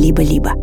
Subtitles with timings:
[0.00, 0.54] либо-либо.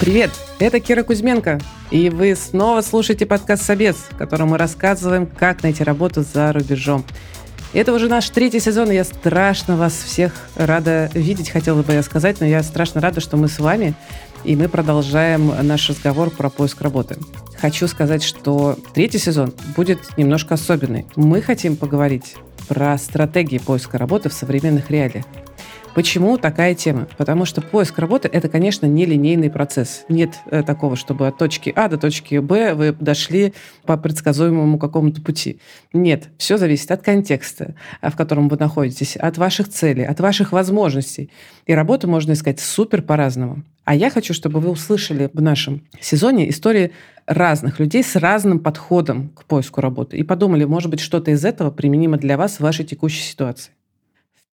[0.00, 1.60] Привет, это Кира Кузьменко,
[1.90, 7.04] и вы снова слушаете подкаст «Собес», в котором мы рассказываем, как найти работу за рубежом.
[7.72, 12.02] Это уже наш третий сезон, и я страшно вас всех рада видеть, хотела бы я
[12.02, 13.94] сказать, но я страшно рада, что мы с вами,
[14.44, 17.16] и мы продолжаем наш разговор про поиск работы.
[17.58, 21.06] Хочу сказать, что третий сезон будет немножко особенный.
[21.16, 22.36] Мы хотим поговорить
[22.68, 25.24] про стратегии поиска работы в современных реалиях.
[25.94, 27.06] Почему такая тема?
[27.16, 30.04] Потому что поиск работы– это, конечно, не линейный процесс.
[30.08, 35.22] Нет э, такого, чтобы от точки А до точки Б вы дошли по предсказуемому какому-то
[35.22, 35.60] пути.
[35.92, 40.50] Нет, все зависит от контекста, э, в котором вы находитесь, от ваших целей, от ваших
[40.50, 41.30] возможностей.
[41.64, 43.62] И работу можно искать супер по-разному.
[43.84, 46.90] А я хочу, чтобы вы услышали в нашем сезоне истории
[47.26, 51.70] разных людей с разным подходом к поиску работы и подумали, может быть, что-то из этого
[51.70, 53.70] применимо для вас в вашей текущей ситуации.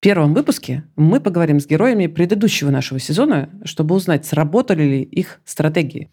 [0.01, 5.41] В первом выпуске мы поговорим с героями предыдущего нашего сезона, чтобы узнать, сработали ли их
[5.45, 6.09] стратегии.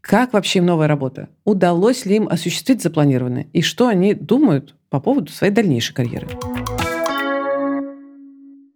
[0.00, 1.28] Как вообще им новая работа?
[1.44, 3.48] Удалось ли им осуществить запланированное?
[3.52, 6.28] И что они думают по поводу своей дальнейшей карьеры?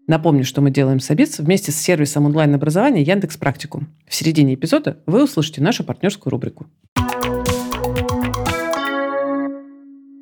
[0.08, 3.86] Напомню, что мы делаем с Обец вместе с сервисом онлайн-образования Яндекс Практикум.
[4.04, 6.66] В середине эпизода вы услышите нашу партнерскую рубрику.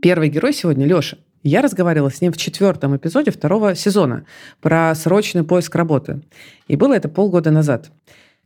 [0.03, 1.17] Первый герой сегодня Леша.
[1.47, 4.25] Я разговаривала с ним в четвертом эпизоде второго сезона
[4.63, 6.23] про срочный поиск работы.
[6.69, 7.91] И было это полгода назад.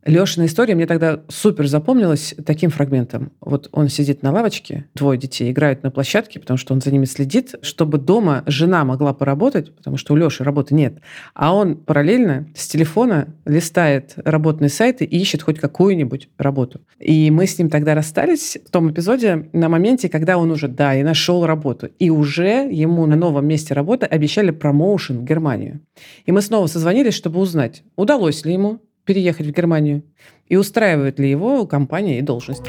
[0.05, 3.33] Лешина история мне тогда супер запомнилась таким фрагментом.
[3.41, 7.05] Вот он сидит на лавочке, двое детей играют на площадке, потому что он за ними
[7.05, 11.01] следит, чтобы дома жена могла поработать, потому что у Леши работы нет.
[11.35, 16.81] А он параллельно с телефона листает работные сайты и ищет хоть какую-нибудь работу.
[17.01, 20.95] И мы с ним тогда расстались в том эпизоде на моменте, когда он уже, да,
[20.95, 21.89] и нашел работу.
[21.99, 25.81] И уже ему на новом месте работы обещали промоушен в Германию.
[26.25, 30.03] И мы снова созвонились, чтобы узнать, удалось ли ему переехать в Германию?
[30.49, 32.65] И устраивает ли его компания и должность?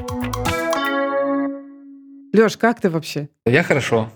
[2.32, 3.28] Леш, как ты вообще?
[3.46, 4.10] Я хорошо.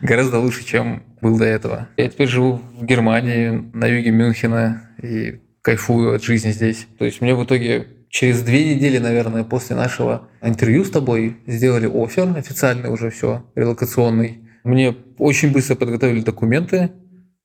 [0.00, 1.88] Гораздо лучше, чем был до этого.
[1.98, 6.86] Я теперь живу в Германии, на юге Мюнхена, и кайфую от жизни здесь.
[6.98, 11.86] То есть мне в итоге через две недели, наверное, после нашего интервью с тобой сделали
[11.86, 14.48] офер официальный уже все, релокационный.
[14.64, 16.90] Мне очень быстро подготовили документы,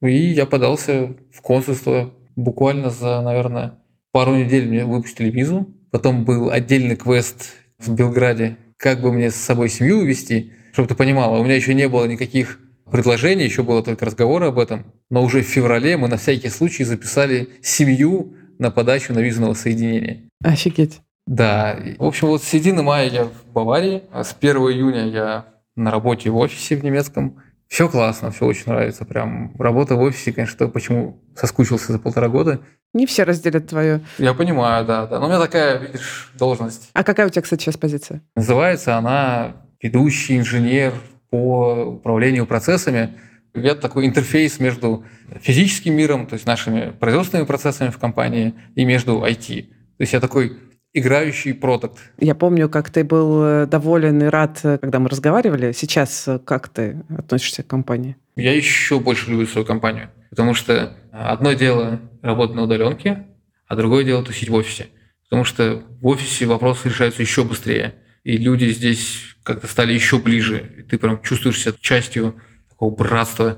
[0.02, 3.80] и я подался в консульство буквально за, наверное,
[4.14, 5.68] пару недель мне выпустили визу.
[5.92, 10.96] Потом был отдельный квест в Белграде, как бы мне с собой семью увезти, чтобы ты
[10.96, 12.60] понимала, у меня еще не было никаких
[12.92, 14.86] предложений, еще было только разговоры об этом.
[15.10, 20.30] Но уже в феврале мы на всякий случай записали семью на подачу на визового соединения.
[20.44, 21.02] Офигеть.
[21.26, 21.78] Да.
[21.98, 25.46] В общем, вот с середины мая я в Баварии, а с 1 июня я
[25.76, 27.42] на работе в офисе в немецком.
[27.68, 29.06] Все классно, все очень нравится.
[29.06, 32.62] Прям работа в офисе, конечно, почему соскучился за полтора года.
[32.94, 34.02] Не все разделят твою.
[34.18, 35.20] Я понимаю, да, да.
[35.20, 36.90] Но у меня такая, видишь, должность.
[36.94, 38.22] А какая у тебя, кстати, сейчас позиция?
[38.36, 40.94] Называется она ведущий инженер
[41.30, 43.16] по управлению процессами.
[43.54, 45.04] Я такой интерфейс между
[45.42, 49.64] физическим миром, то есть нашими производственными процессами в компании, и между IT.
[49.64, 50.58] То есть я такой
[50.98, 52.00] играющий продукт.
[52.20, 55.72] Я помню, как ты был э, доволен и рад, э, когда мы разговаривали.
[55.72, 58.16] Сейчас э, как ты относишься к компании?
[58.36, 63.28] Я еще больше люблю свою компанию, потому что одно дело работать на удаленке,
[63.68, 64.88] а другое дело тусить в офисе.
[65.30, 70.72] Потому что в офисе вопросы решаются еще быстрее, и люди здесь как-то стали еще ближе.
[70.78, 72.36] И ты прям чувствуешь себя частью
[72.70, 73.58] такого братства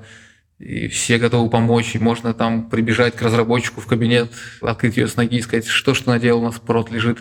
[0.60, 4.30] и все готовы помочь, и можно там прибежать к разработчику в кабинет,
[4.62, 7.20] открыть ее с ноги и сказать, что что надел, у нас прот лежит.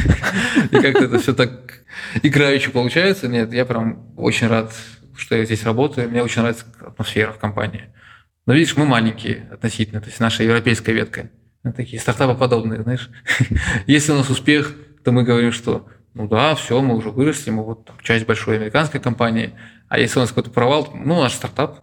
[0.70, 1.84] И как-то это все так
[2.22, 3.28] играючи получается.
[3.28, 4.74] Нет, я прям очень рад,
[5.16, 6.10] что я здесь работаю.
[6.10, 7.84] Мне очень нравится атмосфера в компании.
[8.44, 11.30] Но видишь, мы маленькие относительно, то есть наша европейская ветка.
[11.76, 13.08] Такие стартапоподобные, знаешь.
[13.86, 17.62] Если у нас успех, то мы говорим, что ну да, все, мы уже выросли, мы
[17.62, 19.52] вот часть большой американской компании–
[19.88, 21.80] а если у нас какой-то провал, ну, наш стартап.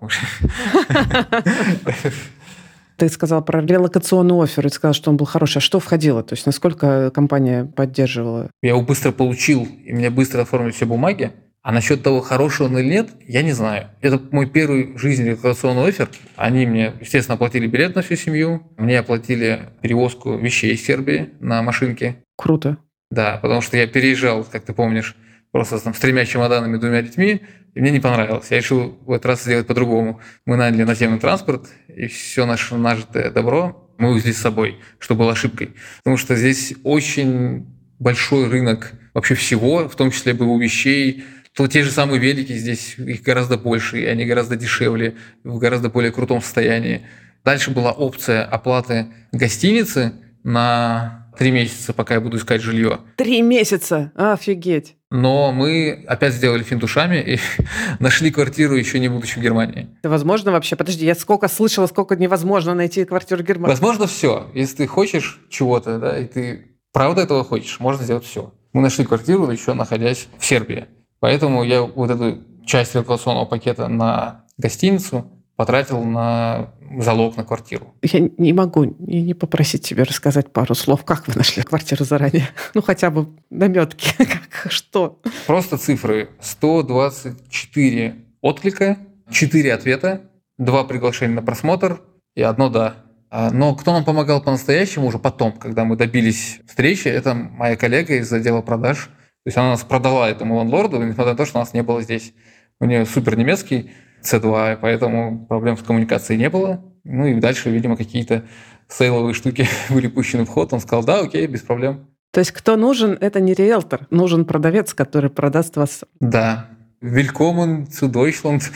[2.98, 5.58] Ты сказал про релокационный офер и сказал, что он был хороший.
[5.58, 6.22] А что входило?
[6.22, 8.52] То есть насколько компания поддерживала?
[8.62, 11.32] Я его быстро получил, и мне быстро оформили все бумаги.
[11.64, 13.88] А насчет того, хороший он или нет, я не знаю.
[14.02, 16.10] Это мой первый в жизни релокационный офер.
[16.36, 18.70] Они мне, естественно, оплатили билет на всю семью.
[18.78, 22.18] Мне оплатили перевозку вещей из Сербии на машинке.
[22.36, 22.78] Круто.
[23.14, 25.16] Да, потому что я переезжал, как ты помнишь,
[25.52, 27.42] просто там, с тремя чемоданами, двумя детьми,
[27.76, 28.48] и мне не понравилось.
[28.50, 30.20] Я решил в этот раз сделать по-другому.
[30.48, 35.34] Мы наняли наземный транспорт, и все наше нажитое добро мы увезли с собой, что было
[35.34, 35.76] ошибкой.
[35.98, 37.68] Потому что здесь очень
[38.00, 41.24] большой рынок вообще всего, в том числе БУ вещей,
[41.56, 45.90] то те же самые велики здесь, их гораздо больше, и они гораздо дешевле, в гораздо
[45.90, 47.06] более крутом состоянии.
[47.46, 50.14] Дальше была опция оплаты гостиницы
[50.44, 53.00] на три месяца, пока я буду искать жилье.
[53.18, 54.12] Три месяца?
[54.16, 54.96] Офигеть.
[55.10, 57.40] Но мы опять сделали финт ушами и
[58.00, 59.90] нашли квартиру, еще не будучи в Германии.
[60.00, 60.76] Это возможно вообще?
[60.76, 63.72] Подожди, я сколько слышала, сколько невозможно найти квартиру в Германии.
[63.72, 64.48] Возможно все.
[64.54, 68.54] Если ты хочешь чего-то, да, и ты правда этого хочешь, можно сделать все.
[68.74, 70.86] Мы нашли квартиру, еще находясь в Сербии.
[71.20, 77.94] Поэтому я вот эту часть рекламационного пакета на гостиницу потратил на залог на квартиру.
[78.02, 82.50] Я не могу не попросить тебя рассказать пару слов, как вы нашли квартиру заранее.
[82.74, 85.20] Ну, хотя бы наметки, как, что.
[85.48, 86.30] Просто цифры.
[86.42, 88.98] 124 отклика,
[89.32, 90.22] 4 ответа,
[90.58, 92.02] 2 приглашения на просмотр
[92.36, 92.96] и одно «да».
[93.30, 98.16] А, но кто нам помогал по-настоящему уже потом, когда мы добились встречи, это моя коллега
[98.16, 99.10] из отдела продаж–
[99.44, 102.02] то есть она нас продала этому ландлорду, несмотря на то, что у нас не было
[102.02, 102.34] здесь.
[102.80, 103.92] У нее супер немецкий
[104.24, 106.84] C2, поэтому проблем с коммуникацией не было.
[107.04, 108.44] Ну и дальше, видимо, какие-то
[108.88, 110.74] сейловые штуки были пущены в ход.
[110.74, 112.08] Он сказал, да, окей, без проблем.
[112.32, 116.04] То есть кто нужен, это не риэлтор, нужен продавец, который продаст вас.
[116.20, 116.68] Да.
[117.02, 118.72] Willkommen zu Deutschland.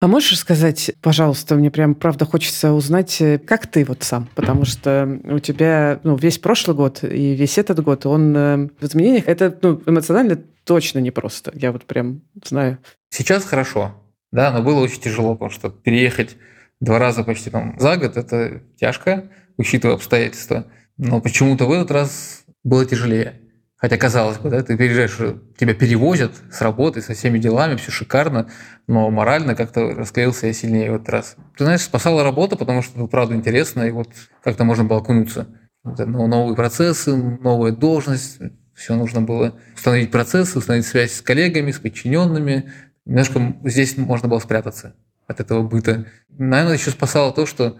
[0.00, 4.64] А можешь сказать, пожалуйста, мне прям правда хочется узнать, э, как ты вот сам, потому
[4.64, 9.26] что у тебя ну, весь прошлый год и весь этот год, он э, в изменениях,
[9.26, 12.78] это ну, эмоционально точно непросто, я вот прям знаю.
[13.10, 13.92] Сейчас хорошо,
[14.30, 16.36] да, но было очень тяжело, потому что переехать
[16.78, 19.24] два раза почти там за год, это тяжко,
[19.56, 20.66] учитывая обстоятельства.
[20.96, 23.40] Но почему-то в этот раз было тяжелее.
[23.78, 25.16] Хотя, казалось бы, да, ты переезжаешь,
[25.56, 28.50] тебя перевозят с работы, со всеми делами, все шикарно,
[28.88, 31.36] но морально как-то расклеился я сильнее в этот раз.
[31.56, 34.08] Ты знаешь, спасала работа, потому что это правда интересно, и вот
[34.42, 35.46] как-то можно было окунуться.
[35.84, 38.40] Ну, новые процессы, новая должность,
[38.74, 42.72] все нужно было установить процессы, установить связь с коллегами, с подчиненными.
[43.06, 44.96] Немножко здесь можно было спрятаться
[45.28, 46.06] от этого быта.
[46.30, 47.78] Наверное, еще спасало то, что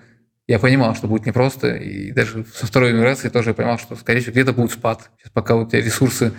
[0.48, 4.20] я понимал, что будет непросто, и даже со второй миграции тоже я понимал, что, скорее
[4.20, 5.10] всего, где-то будет спад.
[5.18, 6.32] Сейчас пока у тебя ресурсы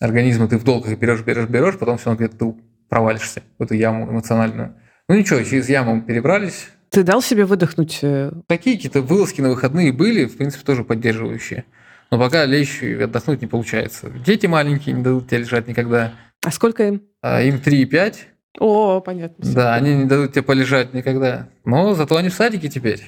[0.00, 2.54] организма, ты в долгах берешь, берешь, берешь, потом все равно где-то ты
[2.90, 4.76] провалишься в эту яму эмоциональную.
[5.08, 6.68] Ну ничего, через яму перебрались.
[6.90, 8.00] Ты дал себе выдохнуть?
[8.02, 8.32] Э?
[8.46, 11.64] Такие какие-то вылазки на выходные были, в принципе, тоже поддерживающие.
[12.10, 14.10] Но пока лечь и отдохнуть не получается.
[14.10, 16.12] Дети маленькие не дадут тебе лежать никогда.
[16.44, 17.02] А сколько им?
[17.22, 18.28] А им 3 и 5.
[18.60, 19.52] О, понятно.
[19.52, 21.48] Да, они не дадут тебе полежать никогда.
[21.64, 23.02] Но зато они в садике теперь.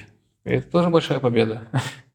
[0.47, 1.67] Это тоже большая победа.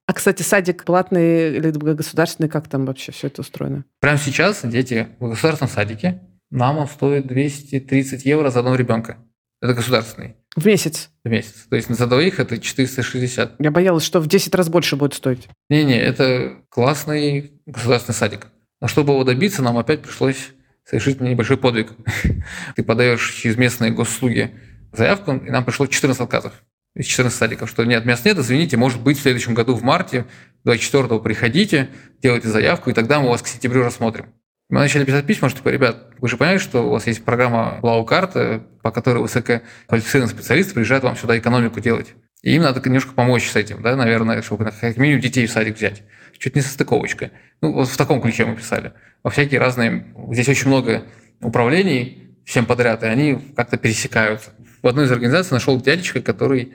[0.06, 3.84] А, кстати, садик платный или государственный, как там вообще все это устроено?
[4.00, 6.22] Прямо сейчас дети в государственном садике.
[6.50, 9.18] Нам он стоит 230 евро за одного ребенка.
[9.60, 10.36] Это государственный.
[10.56, 11.10] В месяц?
[11.24, 11.66] В месяц.
[11.70, 13.54] То есть за двоих это 460.
[13.58, 15.48] Я боялась, что в 10 раз больше будет стоить.
[15.70, 18.48] Не-не, это классный государственный садик.
[18.80, 20.50] Но чтобы его добиться, нам опять пришлось
[20.84, 21.92] совершить небольшой подвиг.
[22.76, 24.52] Ты подаешь через местные госуслуги
[24.92, 26.52] заявку, и нам пришло 14 отказов
[26.94, 30.26] из 14 садиков, что нет, мест нет, извините, может быть, в следующем году в марте,
[30.66, 31.88] 24-го приходите,
[32.22, 34.26] делайте заявку, и тогда мы вас к сентябрю рассмотрим.
[34.68, 37.78] Мы начали писать письма, что, типа, ребят, вы же понимаете, что у вас есть программа
[37.82, 42.14] Блау-карта, по которой высококвалифицированные специалисты приезжают вам сюда экономику делать.
[42.42, 45.76] И им надо немножко помочь с этим, да, наверное, чтобы как минимум детей в садик
[45.76, 46.02] взять.
[46.38, 47.30] Чуть не состыковочка.
[47.60, 48.92] Ну, вот в таком ключе мы писали.
[49.22, 50.06] Во всякие разные...
[50.30, 51.04] Здесь очень много
[51.40, 54.50] управлений всем подряд, и они как-то пересекаются
[54.82, 56.74] в одной из организаций нашел дядечка, который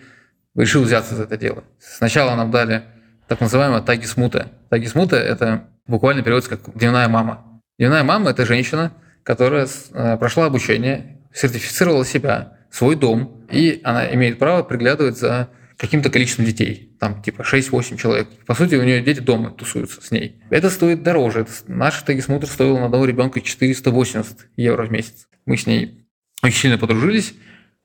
[0.55, 1.63] решил взяться за это дело.
[1.79, 2.83] Сначала нам дали
[3.27, 4.51] так называемое таги смута.
[4.69, 7.61] Таги смута– это буквально переводится как «дневная мама».
[7.77, 14.39] Дневная мама– это женщина, которая э, прошла обучение, сертифицировала себя, свой дом, и она имеет
[14.39, 18.27] право приглядывать за каким-то количеством детей, там типа 6-8 человек.
[18.45, 20.41] По сути, у нее дети дома тусуются с ней.
[20.49, 21.45] Это стоит дороже.
[21.67, 25.27] Наш тагисмутр стоил на одного ребенка 480 евро в месяц.
[25.45, 26.07] Мы с ней
[26.41, 27.33] очень сильно подружились,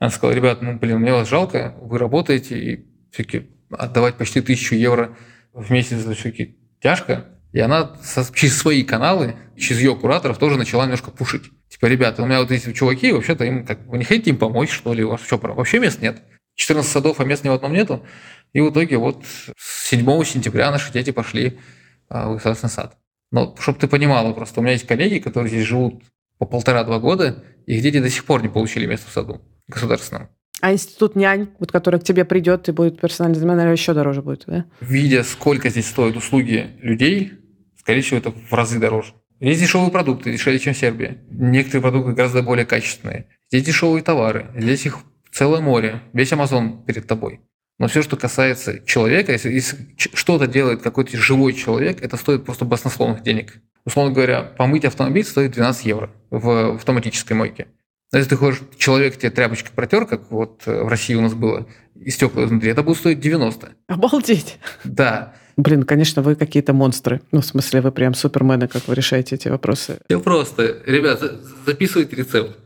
[0.02, 4.74] она сказала, ребят, ну, блин, мне вас жалко, вы работаете, и все-таки отдавать почти тысячу
[4.74, 5.16] евро
[5.52, 7.26] в месяц это все-таки тяжко.
[7.52, 7.92] И она
[8.34, 11.44] через свои каналы, через ее кураторов тоже начала немножко пушить.
[11.68, 14.72] Типа, ребята, у меня вот эти чуваки, вообще-то им как вы не хотите им помочь,
[14.72, 15.04] что ли?
[15.04, 16.20] У вас что, вообще мест нет?
[16.56, 18.04] 14 садов, а мест ни в одном нету.
[18.52, 19.24] И в итоге вот
[19.56, 21.60] с 7 сентября наши дети пошли
[22.08, 22.96] а, в государственный сад.
[23.30, 26.02] Но чтобы ты понимала, просто у меня есть коллеги, которые здесь живут
[26.38, 29.40] по полтора-два года, их дети до сих пор не получили место в саду
[29.72, 30.28] государственном.
[30.60, 34.22] А институт нянь, вот который к тебе придет и будет персональный замен, наверное, еще дороже
[34.22, 34.64] будет, да?
[34.80, 37.32] Видя, сколько здесь стоят услуги людей,
[37.78, 39.12] скорее всего, это в разы дороже.
[39.40, 41.18] Здесь дешевые продукты, дешевле, чем в Сербии.
[41.30, 43.26] Некоторые продукты гораздо более качественные.
[43.50, 44.98] Здесь дешевые товары, здесь их
[45.32, 47.40] целое море, весь Амазон перед тобой.
[47.80, 52.64] Но все, что касается человека, если, если что-то делает какой-то живой человек, это стоит просто
[52.64, 53.60] баснословных денег.
[53.84, 57.66] Условно говоря, помыть автомобиль стоит 12 евро в автоматической мойке.
[58.12, 61.66] Но если ты хочешь, человек тебе тряпочкой протер, как вот в России у нас было,
[61.94, 63.70] и стекла изнутри, это будет стоить 90.
[63.88, 64.58] Обалдеть.
[64.84, 65.34] Да.
[65.56, 67.22] Блин, конечно, вы какие-то монстры.
[67.30, 69.98] Ну, в смысле, вы прям супермены, как вы решаете эти вопросы.
[70.06, 70.82] Все просто.
[70.86, 72.58] Ребята, записывайте рецепт.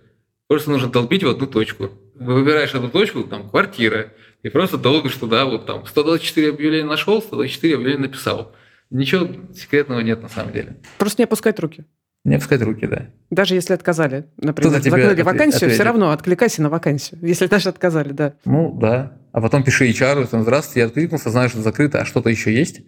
[0.48, 1.90] Просто нужно долбить в одну точку.
[2.14, 4.12] Выбираешь одну точку, там, квартира,
[4.42, 8.52] и просто долбишь туда, вот там, 124 объявления нашел, 124 объявления написал.
[8.90, 10.76] Ничего секретного нет на самом деле.
[10.98, 11.84] Просто не опускать руки.
[12.26, 13.06] Не опускать руки, да.
[13.30, 15.74] Даже если отказали, например, тебе закрыли отве- вакансию, ответит?
[15.74, 17.20] все равно откликайся на вакансию.
[17.22, 18.34] Если даже отказали, да.
[18.44, 19.16] Ну, да.
[19.30, 22.80] А потом пиши HR, там, здравствуйте, я откликнулся, знаю, что закрыто, а что-то еще есть.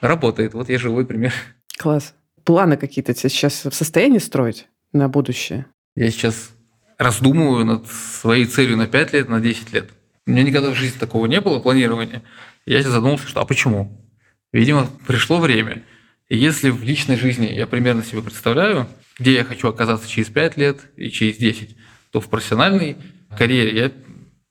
[0.00, 0.54] Работает.
[0.54, 1.34] Вот я живой пример.
[1.76, 2.14] Класс.
[2.44, 5.66] Планы какие-то ты сейчас в состоянии строить на будущее?
[5.94, 6.52] Я сейчас
[6.96, 9.90] раздумываю над своей целью на 5 лет, на 10 лет.
[10.26, 12.22] У меня никогда в жизни такого не было, планирования.
[12.64, 14.02] Я сейчас задумался, что а почему?
[14.50, 15.82] Видимо, пришло время.
[16.28, 18.86] И если в личной жизни я примерно себе представляю,
[19.18, 21.76] где я хочу оказаться через 5 лет и через 10,
[22.10, 22.96] то в профессиональной
[23.36, 23.92] карьере я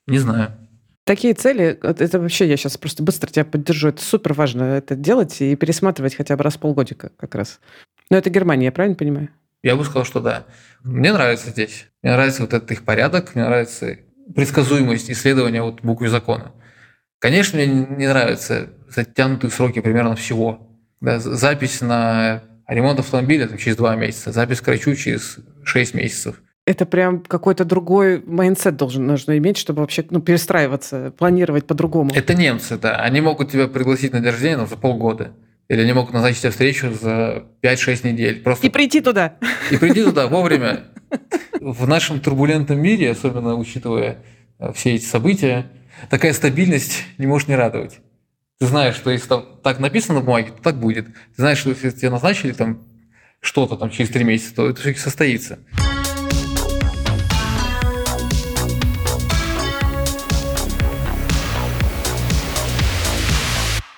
[0.07, 0.53] не знаю.
[1.05, 5.39] Такие цели, это вообще, я сейчас просто быстро тебя поддержу, это супер важно это делать
[5.39, 7.61] и пересматривать хотя бы раз в полгодика как раз.
[8.09, 9.29] Но это Германия, я правильно понимаю?
[9.63, 10.45] Я бы сказал, что да.
[10.83, 11.85] Мне нравится здесь.
[12.01, 13.97] Мне нравится вот этот их порядок, мне нравится
[14.35, 16.51] предсказуемость и следования вот буквы закона.
[17.19, 20.66] Конечно, мне не нравятся затянутые сроки примерно всего.
[21.01, 26.41] Да, запись на ремонт автомобиля там, через два месяца, запись к врачу через 6 месяцев.
[26.65, 32.11] Это прям какой-то другой mindset должен нужно иметь, чтобы вообще ну, перестраиваться, планировать по-другому.
[32.13, 32.97] Это немцы, да.
[32.97, 35.31] Они могут тебя пригласить на день рождения ну, за полгода.
[35.69, 38.41] Или они могут назначить тебе встречу за 5-6 недель.
[38.41, 39.35] Просто И прийти туда.
[39.71, 40.83] И приди туда вовремя.
[41.59, 44.17] В нашем турбулентном мире, особенно учитывая
[44.59, 45.67] э, все эти события,
[46.09, 47.99] такая стабильность не может не радовать.
[48.59, 51.05] Ты знаешь, что если там так написано на бумаге, то так будет.
[51.05, 52.87] Ты знаешь, что если тебе назначили там
[53.39, 55.59] что-то там через три месяца, то это все-таки состоится.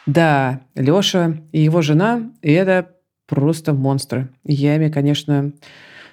[0.06, 2.98] Да, Леша и его жена, это
[3.28, 4.28] просто монстры.
[4.44, 5.54] Я ими, конечно,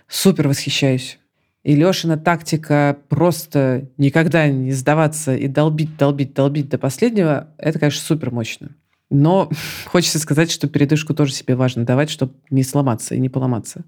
[0.07, 1.19] супер восхищаюсь.
[1.67, 8.03] И Лешина тактика просто никогда не сдаваться и долбить, долбить, долбить до последнего, это, конечно,
[8.03, 8.69] супер мощно.
[9.11, 9.51] Но
[9.87, 13.85] хочется сказать, что передышку тоже себе важно давать, чтобы не сломаться и не поломаться.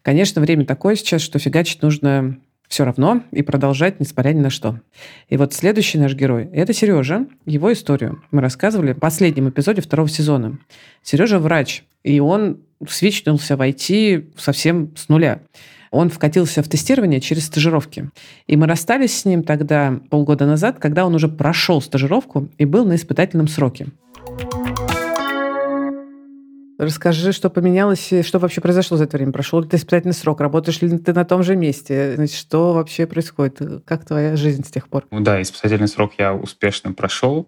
[0.00, 4.80] Конечно, время такое сейчас, что фигачить нужно все равно и продолжать, несмотря ни на что.
[5.28, 7.26] И вот следующий наш герой– это Сережа.
[7.44, 10.58] Его историю мы рассказывали в последнем эпизоде второго сезона.
[11.02, 15.42] Сережа врач, и он свичнулся в IT совсем с нуля.
[15.90, 18.10] Он вкатился в тестирование через стажировки.
[18.46, 22.84] И мы расстались с ним тогда полгода назад, когда он уже прошел стажировку и был
[22.84, 23.88] на испытательном сроке.
[26.80, 29.32] Расскажи, что поменялось, и что вообще произошло за это время?
[29.32, 30.40] Прошел ли ты испытательный срок?
[30.40, 32.14] Работаешь ли ты на том же месте?
[32.14, 33.84] Значит, что вообще происходит?
[33.84, 35.06] Как твоя жизнь с тех пор?
[35.10, 37.46] Ну да, испытательный срок я успешно прошел.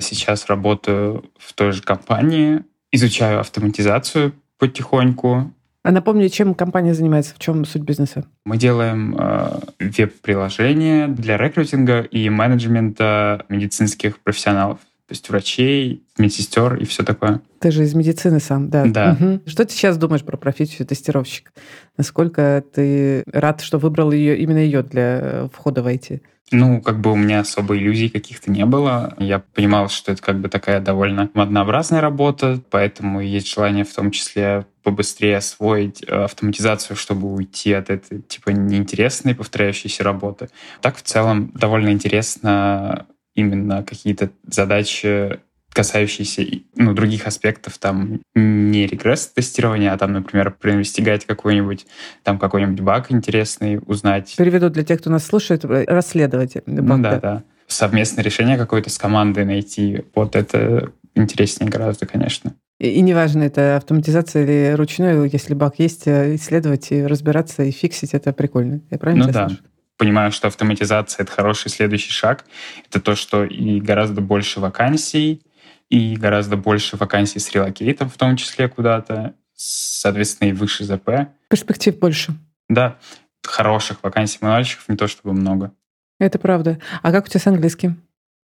[0.00, 5.53] Сейчас работаю в той же компании, изучаю автоматизацию потихоньку.
[5.84, 8.24] А напомни, чем компания занимается, в чем суть бизнеса?
[8.46, 14.78] Мы делаем э, веб-приложения для рекрутинга и менеджмента медицинских профессионалов.
[15.14, 17.40] То есть врачей, медсестер и все такое.
[17.60, 18.84] Ты же из медицины сам, да.
[18.84, 19.16] Да.
[19.20, 19.42] Мгм.
[19.46, 21.52] Что ты сейчас думаешь про профессию тестировщика?
[21.96, 26.20] Насколько ты рад, что выбрал ее, именно ее для э, входа в IT?
[26.50, 29.14] Ну, как бы у меня особо иллюзий каких-то не было.
[29.18, 34.10] Я понимал, что это как бы такая довольно однообразная работа, поэтому есть желание в том
[34.10, 40.48] числе побыстрее освоить э, автоматизацию, чтобы уйти от этой, типа, неинтересной повторяющейся работы.
[40.80, 45.38] Так, в целом, довольно интересно именно какие-то задачи,
[45.72, 46.44] касающиеся
[46.76, 51.86] ну, других аспектов, там, не регресс-тестирования, а там, например, проинвестигать какой-нибудь,
[52.22, 54.34] там, какой-нибудь баг интересный, узнать.
[54.36, 56.56] Переведу для тех, кто нас слушает, э, расследовать.
[56.66, 57.42] Ну да, да.
[57.66, 62.54] Совместное решение какое-то с командой найти, вот это интереснее гораздо, конечно.
[62.78, 67.70] И, и неважно, это автоматизация или ручной, если баг есть, э, исследовать и разбираться и
[67.70, 68.80] фиксить, это прикольно.
[68.90, 69.48] Я правильно Ну да.
[69.48, 69.62] слышу?
[69.96, 72.44] Понимаю, что автоматизация— это хороший следующий шаг.
[72.88, 75.42] Это то, что и гораздо больше вакансий,
[75.88, 81.28] и гораздо больше вакансий с релокейтом в том числе куда-то, соответственно, и выше ЗП.
[81.48, 82.34] Перспектив больше.
[82.68, 82.98] Да,
[83.42, 85.72] хороших вакансий мануальщиков не то чтобы много.
[86.18, 86.80] Это правда.
[87.02, 88.02] А как у тебя с английским?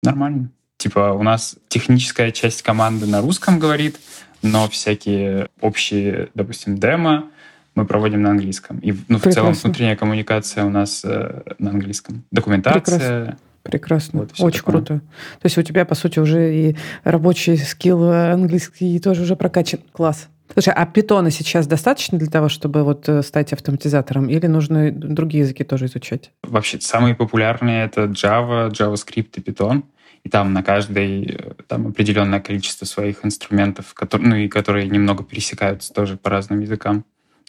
[0.02, 0.52] Нормально.
[0.78, 4.00] Типа у нас техническая часть команды на русском говорит,
[4.42, 7.32] но всякие общие, допустим, демо
[7.76, 8.80] мы проводим на английском.
[8.80, 9.68] И ну, в целом Прекрасно.
[9.70, 12.24] внутренняя коммуникация у нас э, на английском.
[12.32, 13.38] Документация.
[13.64, 14.20] Прекрасно.
[14.20, 14.76] Вот Очень такое.
[14.76, 15.00] круто.
[15.40, 19.80] То есть у тебя, по сути, уже и рабочий скилл английский тоже уже прокачан.
[19.94, 20.28] Класс.
[20.52, 25.44] Слушай, а питона сейчас достаточно для того, чтобы вот э, стать автоматизатором, или нужно другие
[25.44, 26.32] языки тоже изучать?
[26.44, 29.84] Вообще, самые популярные— это Java, JavaScript и Python.
[30.24, 35.24] И там на каждой э, там определенное количество своих инструментов, которые, ну и которые немного
[35.24, 37.04] пересекаются тоже по разным языкам.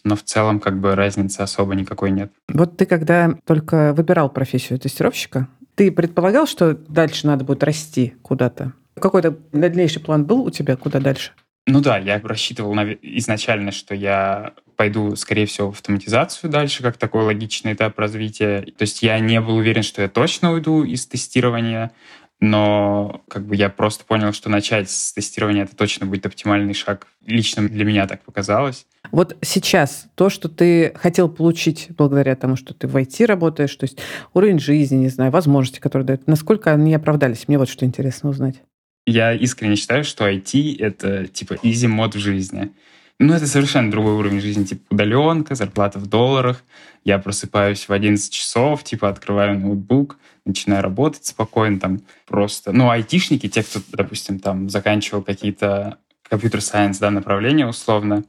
[0.05, 2.31] Но в целом как бы разницы особо никакой нет.
[2.47, 8.71] Вот ты когда только выбирал профессию тестировщика, ты предполагал, что дальше надо будет расти куда-то?
[8.97, 11.31] Какой-то дальнейший план был у тебя, куда дальше?
[11.67, 17.23] Ну да, я рассчитывал изначально, что я пойду, скорее всего, в автоматизацию дальше, как такой
[17.23, 18.61] логичный этап развития.
[18.77, 21.91] То есть я не был уверен, что я точно уйду из тестирования,
[22.39, 27.07] но как бы я просто понял, что начать с тестирования это точно будет оптимальный шаг.
[27.25, 28.85] Лично для меня так показалось.
[29.11, 33.85] Вот сейчас то, что ты хотел получить благодаря тому, что ты в IT работаешь, то
[33.85, 33.99] есть
[34.33, 37.47] уровень жизни, не знаю, возможности, которые дают, насколько они оправдались?
[37.47, 38.61] Мне вот что интересно узнать.
[39.07, 42.71] Я искренне считаю, что IT— это типа easy мод в жизни.
[43.17, 46.63] Ну, это совершенно другой уровень жизни, типа удаленка, зарплата в долларах.
[47.05, 52.71] Я просыпаюсь в 11 часов, типа открываю ноутбук, начинаю работать спокойно, там просто...
[52.71, 55.97] Ну, айтишники, те, кто, допустим, там заканчивал какие-то
[56.29, 58.23] компьютер-сайенс, да, направления условно,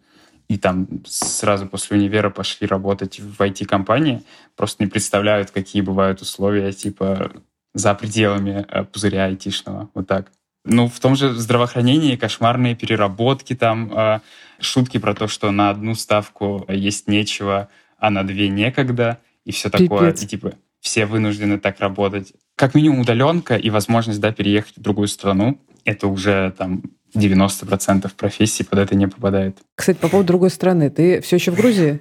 [0.48, 4.22] и там сразу после универа пошли работать в IT-компании,
[4.56, 7.32] просто не представляют, какие бывают условия, типа,
[7.74, 10.30] за пределами э, пузыря айтишного, вот так.
[10.64, 14.20] Ну, в том же здравоохранении кошмарные переработки, там э,
[14.60, 17.68] шутки про то, что на одну ставку есть нечего,
[17.98, 20.10] а на две некогда, и все такое.
[20.10, 20.22] Пипец.
[20.22, 20.54] И типа
[20.86, 22.32] все вынуждены так работать.
[22.54, 28.62] Как минимум удаленка и возможность, да, переехать в другую страну, это уже там 90% профессий
[28.62, 29.58] под это не попадает.
[29.74, 32.00] Кстати, по поводу другой страны, ты все еще в Грузии?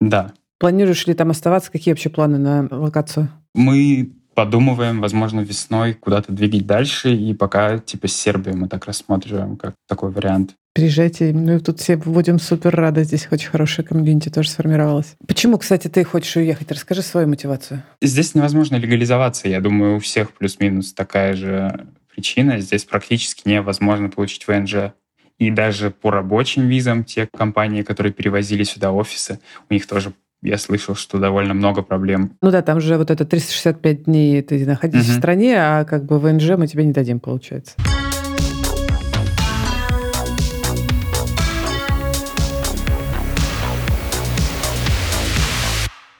[0.00, 0.32] Да.
[0.58, 1.70] Планируешь ли там оставаться?
[1.70, 3.28] Какие вообще планы на локацию?
[3.54, 9.74] Мы подумываем, возможно, весной куда-то двигать дальше, и пока типа Сербию мы так рассматриваем как
[9.86, 10.56] такой вариант.
[10.74, 15.14] Приезжайте, мы тут все будем супер рады, здесь очень хорошая комьюнити тоже сформировалась.
[15.24, 16.72] Почему, кстати, ты хочешь уехать?
[16.72, 17.84] Расскажи свою мотивацию.
[18.02, 22.58] Здесь невозможно легализоваться, я думаю, у всех плюс-минус такая же причина.
[22.58, 24.92] Здесь практически невозможно получить ВНЖ.
[25.38, 29.38] И даже по рабочим визам те компании, которые перевозили сюда офисы,
[29.70, 32.36] у них тоже я слышал, что довольно много проблем.
[32.42, 35.14] Ну да, там же вот это 365 дней ты находишься угу.
[35.14, 37.76] в стране, а как бы ВНЖ мы тебе не дадим, получается.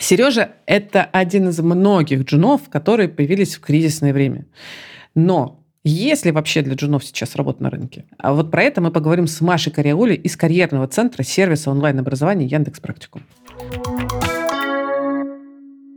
[0.04, 4.44] Сережа– это один из многих джунов, которые появились в кризисное время.
[5.14, 8.04] Но есть ли вообще для джунов сейчас работа на рынке?
[8.18, 12.80] А вот про это мы поговорим с Машей Кариаулей из карьерного центра сервиса онлайн-образования Яндекс
[12.80, 13.22] Практикум.
[13.86, 13.93] В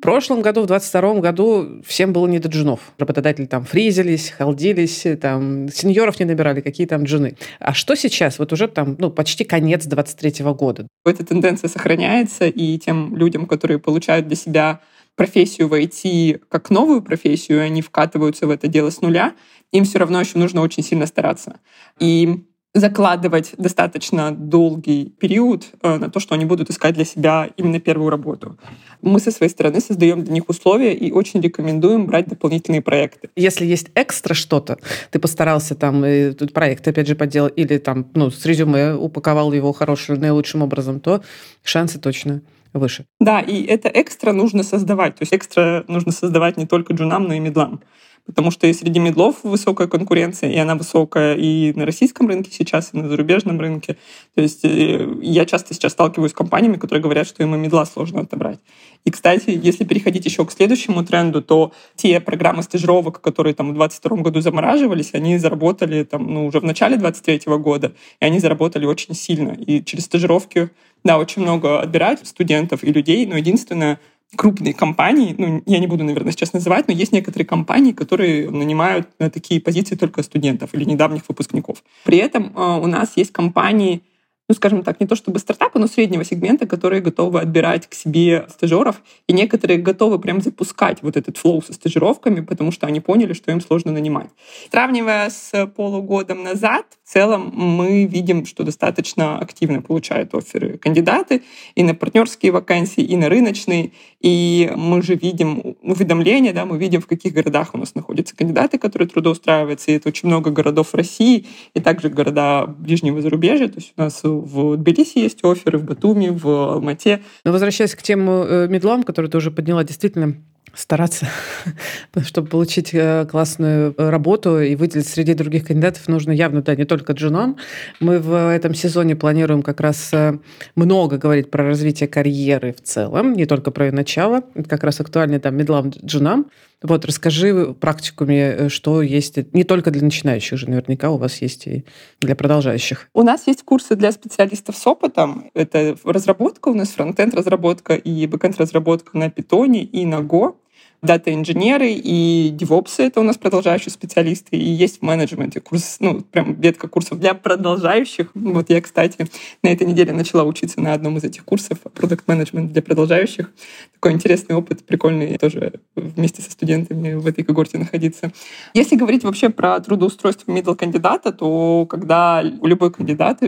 [0.08, 2.80] прошлом году, в 22 году, всем было не до джунов.
[2.98, 7.36] Работодатели там фризились, халдились, там сеньоров не набирали, какие там джуны.
[7.60, 8.40] А что сейчас?
[8.40, 10.88] Вот уже там, ну, почти конец 23 года.
[11.04, 14.80] Эта тенденция сохраняется, и тем людям, которые получают для себя
[15.18, 19.34] профессию в IT как новую профессию, и они вкатываются в это дело с нуля,
[19.74, 21.60] им все равно еще нужно очень сильно стараться.
[22.00, 27.80] И закладывать достаточно долгий период э, на то, что они будут искать для себя именно
[27.80, 28.58] первую работу.
[29.02, 33.30] Мы со своей стороны создаем для них условия и очень рекомендуем брать дополнительные проекты.
[33.36, 34.78] Если есть экстра что-то,
[35.12, 39.54] ты постарался там и тут проект опять же поделал или там ну с резюме упаковал
[39.54, 41.22] его хорошим наилучшим образом, то
[41.64, 42.42] шансы точно
[42.74, 43.06] выше.
[43.20, 45.16] Да, и это экстра нужно создавать.
[45.16, 47.82] То есть экстра нужно создавать не только джунам, но и медлам
[48.28, 52.90] потому что и среди медлов высокая конкуренция, и она высокая и на российском рынке сейчас,
[52.94, 53.98] и на зарубежном рынке.
[54.36, 57.86] То есть э, я часто сейчас сталкиваюсь с компаниями, которые говорят, что им и медла
[57.86, 58.60] сложно отобрать.
[59.06, 63.76] И, кстати, если переходить еще к следующему тренду, то те программы стажировок, которые там в
[63.76, 68.86] 2022 году замораживались, они заработали там, ну, уже в начале 2023 года, и они заработали
[68.86, 69.52] очень сильно.
[69.52, 70.70] И через стажировки,
[71.06, 74.00] да, очень много отбирают студентов и людей, но единственное,
[74.36, 79.08] крупные компании, ну, я не буду, наверное, сейчас называть, но есть некоторые компании, которые нанимают
[79.20, 81.84] на такие позиции только студентов или недавних выпускников.
[82.04, 84.04] При этом э, у нас есть компании,
[84.50, 88.48] ну, скажем так, не то чтобы стартапы, но среднего сегмента, которые готовы отбирать к себе
[88.50, 93.34] стажеров, и некоторые готовы прям запускать вот этот флоу со стажировками, потому что они поняли,
[93.34, 94.30] что им сложно нанимать.
[94.72, 101.44] Сравнивая с полугодом назад, в целом мы видим, что достаточно активно получают оферы кандидаты
[101.76, 107.02] и на партнерские вакансии, и на рыночные, и мы же видим уведомления, да, мы видим,
[107.02, 111.46] в каких городах у нас находятся кандидаты, которые трудоустраиваются, и это очень много городов России,
[111.74, 116.30] и также города ближнего зарубежья, то есть у нас в Тбилиси есть оферы, в Батуми,
[116.30, 117.22] в Алмате.
[117.44, 120.38] Но возвращаясь к тему э, медлам, которую ты уже подняла, действительно,
[120.74, 121.28] стараться,
[122.24, 126.86] чтобы получить э, классную э, работу и выделить среди других кандидатов нужно явно, да, не
[126.86, 127.58] только джунам.
[128.00, 130.38] Мы в этом сезоне планируем как раз э,
[130.76, 134.44] много говорить про развитие карьеры в целом, не только про ее начало.
[134.56, 136.48] Это как раз актуально там мидлам, джунам.
[136.84, 141.66] Вот, расскажи, в Практикуме, что есть не только для начинающих же, наверняка у вас есть
[141.66, 141.86] и
[142.22, 143.10] для продолжающих.
[143.14, 145.50] У нас есть курсы для специалистов с опытом.
[145.56, 150.56] Это разработка у нас, frontend разработка и backend разработка на питоне и на Go
[151.02, 156.54] дата-инженеры и девопсы— это у нас продолжающие специалисты, и есть в менеджменте курс, ну, прям
[156.56, 158.32] ветка курсов для продолжающих.
[158.34, 159.28] Вот я, кстати,
[159.64, 163.52] на этой неделе начала учиться на одном из этих курсов продукт менеджмент для продолжающих.
[163.94, 168.32] Такой интересный опыт, прикольный тоже вместе со студентами в этой когорте находиться.
[168.74, 173.42] Если говорить вообще про трудоустройство middle кандидата, то когда любой кандидат,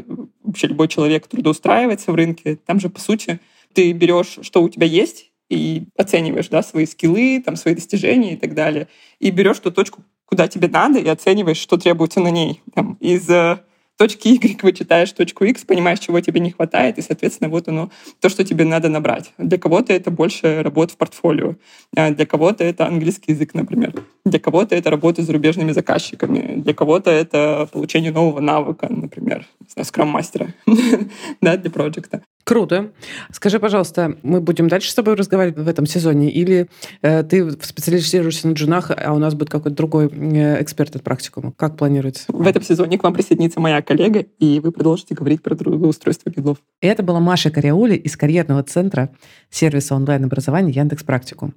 [0.43, 3.39] вообще любой человек трудоустраивается в рынке, там же, по сути,
[3.73, 8.37] ты берешь, что у тебя есть, и оцениваешь да, свои скиллы, там, свои достижения и
[8.37, 8.87] так далее.
[9.19, 12.61] И берешь ту точку, куда тебе надо, и оцениваешь, что требуется на ней.
[12.73, 13.59] Там, из э,
[13.99, 18.29] точки Y вычитаешь точку X, понимаешь, чего тебе не хватает, и, соответственно, вот оно, то,
[18.29, 19.33] что тебе надо набрать.
[19.37, 21.55] Для кого-то это больше работа в портфолио,
[21.97, 26.73] а для кого-то это английский язык, например, для кого-то это работа с зарубежными заказчиками, для
[26.73, 29.45] кого-то это получение нового навыка, например,
[29.81, 30.53] скрам-мастера
[31.41, 32.21] да, для проекта.
[32.43, 32.91] Круто.
[33.31, 36.67] Скажи, пожалуйста, мы будем дальше с тобой разговаривать в этом сезоне, или
[37.01, 41.53] э, ты специализируешься на джунах, а у нас будет какой-то другой э, эксперт от практикума?
[41.55, 42.23] Как планируется?
[42.27, 46.57] В этом сезоне к вам присоединится моя коллега, и вы продолжите говорить про трудоустройство медлов.
[46.81, 49.09] Это была Маша Кариаули из карьерного центра
[49.49, 51.53] сервиса онлайн-образования Яндекс Практикум.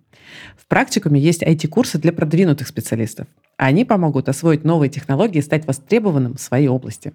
[0.56, 3.26] В практикуме есть IT-курсы для продвинутых специалистов.
[3.64, 7.12] Они помогут освоить новые технологии и стать востребованным в своей области.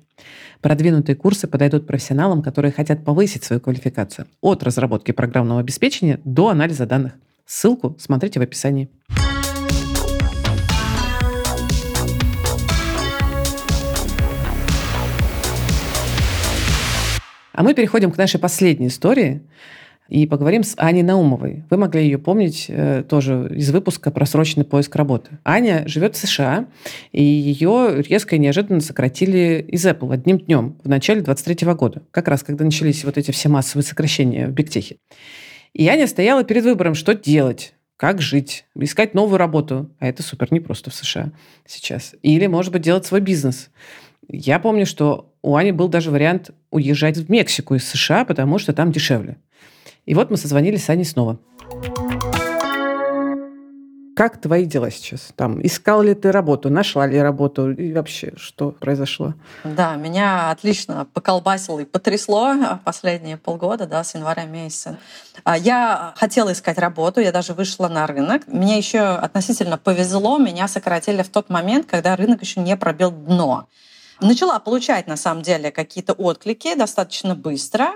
[0.61, 4.27] Продвинутые курсы подойдут профессионалам, которые хотят повысить свою квалификацию.
[4.39, 7.15] От разработки программного обеспечения до анализа данных.
[7.45, 8.89] Ссылку смотрите в описании.
[17.51, 19.41] А мы переходим к нашей последней истории
[20.09, 21.63] и поговорим с Аней Наумовой.
[21.69, 25.39] Вы могли ее помнить э, тоже из выпуска про срочный поиск работы.
[25.43, 26.67] Аня живет в США,
[27.11, 32.27] и ее резко и неожиданно сократили из Apple одним днем в начале 23 года, как
[32.27, 34.97] раз когда начались вот эти все массовые сокращения в бигтехе.
[35.73, 39.89] И Аня стояла перед выбором, что делать как жить, искать новую работу.
[39.99, 41.31] А это супер непросто в США
[41.65, 42.15] сейчас.
[42.21, 43.69] Или, может быть, делать свой бизнес.
[44.29, 48.73] Я помню, что у Ани был даже вариант уезжать в Мексику из США, потому что
[48.73, 49.37] там дешевле.
[50.07, 51.37] И вот мы созвонились с Аней снова.
[54.15, 55.31] Как твои дела сейчас?
[55.35, 59.35] Там, искал ли ты работу, нашла ли работу и вообще что произошло?
[59.63, 64.97] Да, меня отлично поколбасило и потрясло последние полгода, да, с января месяца.
[65.43, 68.47] А, я хотела искать работу, я даже вышла на рынок.
[68.47, 73.67] Мне еще относительно повезло, меня сократили в тот момент, когда рынок еще не пробил дно.
[74.21, 77.91] Начала получать, на самом деле, какие-то отклики достаточно быстро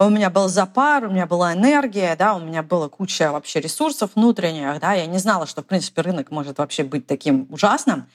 [0.00, 4.12] у меня был запар, у меня была энергия, да, у меня была куча вообще ресурсов
[4.14, 8.08] внутренних, да, я не знала, что, в принципе, рынок может вообще быть таким ужасным,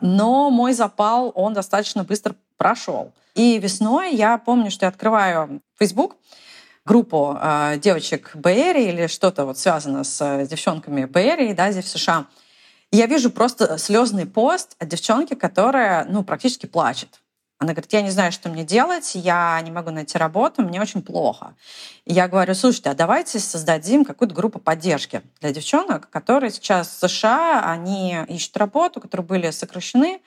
[0.00, 3.12] но мой запал, он достаточно быстро прошел.
[3.34, 6.16] И весной я помню, что я открываю Facebook,
[6.84, 11.72] группу э, девочек Bay Area или что-то вот связано с э, девчонками Bay Area, да,
[11.72, 12.26] здесь в США.
[12.92, 17.20] Я вижу просто слезный пост от девчонки, которая, ну, практически плачет.
[17.58, 21.00] Она говорит, я не знаю, что мне делать, я не могу найти работу, мне очень
[21.00, 21.54] плохо.
[22.04, 27.08] И я говорю, слушайте, а давайте создадим какую-то группу поддержки для девчонок, которые сейчас в
[27.08, 30.20] США, они ищут работу, которые были сокращены.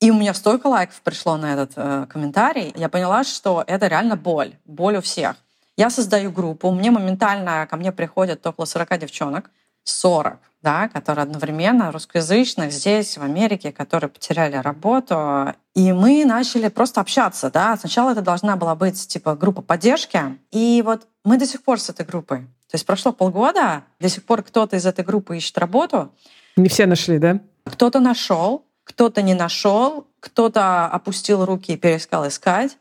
[0.00, 2.74] И у меня столько лайков пришло на этот э, комментарий.
[2.76, 5.36] Я поняла, что это реально боль, боль у всех.
[5.78, 9.50] Я создаю группу, мне моментально ко мне приходят около 40 девчонок,
[9.84, 15.54] 40 да, которые одновременно русскоязычных здесь, в Америке, которые потеряли работу.
[15.76, 17.52] И мы начали просто общаться.
[17.52, 17.76] Да.
[17.76, 20.20] Сначала это должна была быть типа группа поддержки.
[20.50, 22.38] И вот мы до сих пор с этой группой.
[22.68, 26.12] То есть прошло полгода, до сих пор кто-то из этой группы ищет работу.
[26.56, 27.38] Не все нашли, да?
[27.64, 32.76] Кто-то нашел, кто-то не нашел, кто-то опустил руки и перестал искать,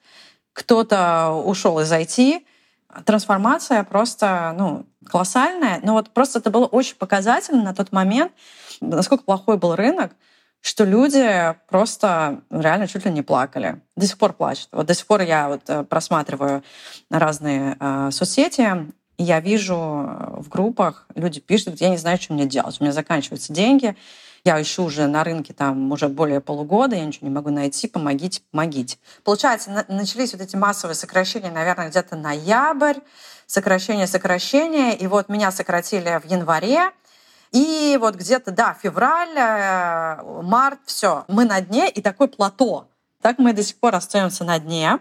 [0.53, 2.41] кто-то ушел из IT
[3.03, 5.79] трансформация просто, ну, колоссальная.
[5.83, 8.31] Но вот просто это было очень показательно на тот момент,
[8.81, 10.11] насколько плохой был рынок,
[10.61, 13.81] что люди просто реально чуть ли не плакали.
[13.95, 14.69] До сих пор плачут.
[14.71, 16.63] Вот до сих пор я вот э, просматриваю
[17.11, 22.77] разные э, соцсети, я вижу в группах, люди пишут, я не знаю, что мне делать.
[22.79, 23.95] У меня заканчиваются деньги,
[24.43, 28.41] я ищу уже на рынке там уже более полугода, я ничего не могу найти, помогите,
[28.51, 28.97] помогите.
[29.23, 32.99] Получается, начались вот эти массовые сокращения, наверное, где-то ноябрь,
[33.47, 36.91] сокращение, сокращение, и вот меня сократили в январе,
[37.51, 42.87] И вот где-то, да, февраль, э, март, все, мы на дне, и такой плато.
[43.25, 44.99] Так мы до сих пор остаемся на дне.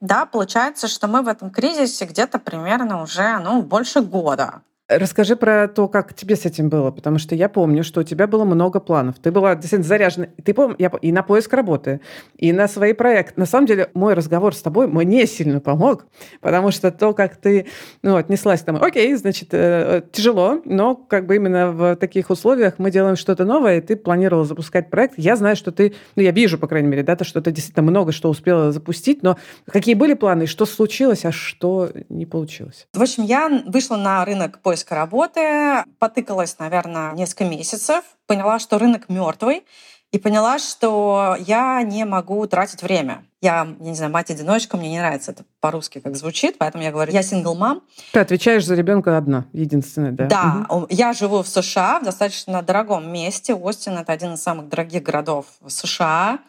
[0.00, 4.62] Да, получается, что мы в этом кризисе где-то примерно уже ну, больше года.
[4.90, 8.26] Расскажи про то, как тебе с этим было, потому что я помню, что у тебя
[8.26, 9.20] было много планов.
[9.20, 10.26] Ты была действительно заряжена.
[10.44, 12.00] Ты помнишь, я, и на поиск работы,
[12.36, 13.34] и на свои проекты.
[13.38, 16.06] На самом деле, мой разговор с тобой мне сильно помог,
[16.40, 17.68] потому что то, как ты
[18.02, 22.90] ну, отнеслась там, окей, значит, э, тяжело, но как бы именно в таких условиях мы
[22.90, 25.14] делаем что-то новое, и ты планировала запускать проект.
[25.18, 27.88] Я знаю, что ты, ну, я вижу, по крайней мере, да, то, что ты действительно
[27.88, 32.88] много что успела запустить, но какие были планы, что случилось, а что не получилось?
[32.92, 38.78] В общем, я вышла на рынок поиска поиска работы, потыкалась, наверное, несколько месяцев, поняла, что
[38.78, 39.64] рынок мертвый,
[40.12, 43.22] и поняла, что я не могу тратить время.
[43.40, 47.12] Я, я не знаю, мать-одиночка, мне не нравится это по-русски, как звучит, поэтому я говорю,
[47.12, 47.82] я сингл-мам.
[48.12, 50.26] Ты отвечаешь за ребенка одна, единственная, да?
[50.26, 50.86] Да, угу.
[50.90, 53.54] я живу в США, в достаточно дорогом месте.
[53.54, 56.40] Остин— это один из самых дорогих городов США.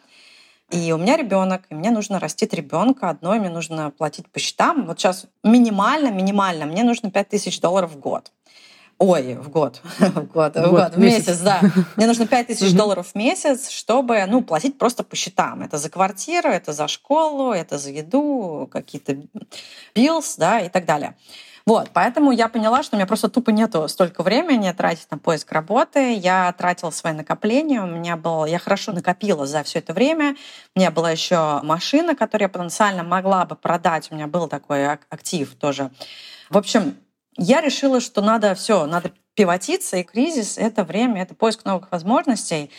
[0.72, 4.86] И у меня ребенок, и мне нужно растить ребенка одной, мне нужно платить по счетам.
[4.86, 8.32] Вот сейчас минимально, минимально, мне нужно 5000 долларов в год.
[8.98, 9.80] Ой, в год.
[9.98, 11.60] в год, в год, в месяц, месяц да.
[11.96, 15.62] Мне нужно 5 тысяч долларов в месяц, чтобы ну, платить просто по счетам.
[15.62, 19.16] Это за квартиру, это за школу, это за еду, какие-то
[19.94, 21.16] bills, да, и так далее.
[21.64, 25.52] Вот, поэтому я поняла, что у меня просто тупо нету столько времени тратить на поиск
[25.52, 26.14] работы.
[26.14, 30.36] Я тратила свои накопления, у меня было, я хорошо накопила за все это время.
[30.74, 34.10] У меня была еще машина, которую я потенциально могла бы продать.
[34.10, 35.90] У меня был такой актив тоже.
[36.50, 36.96] В общем,
[37.36, 42.70] я решила, что надо все, надо пивотиться, и кризис— это время, это поиск новых возможностей.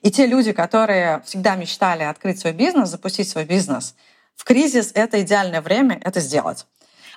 [0.00, 3.94] И те люди, которые всегда мечтали открыть свой бизнес, запустить свой бизнес,
[4.34, 6.66] в кризис— это идеальное время это сделать.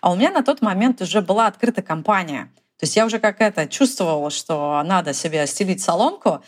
[0.01, 2.49] А у меня на тот момент уже была открыта компания.
[2.79, 6.41] То есть я уже как это чувствовала, что надо себе стелить соломку.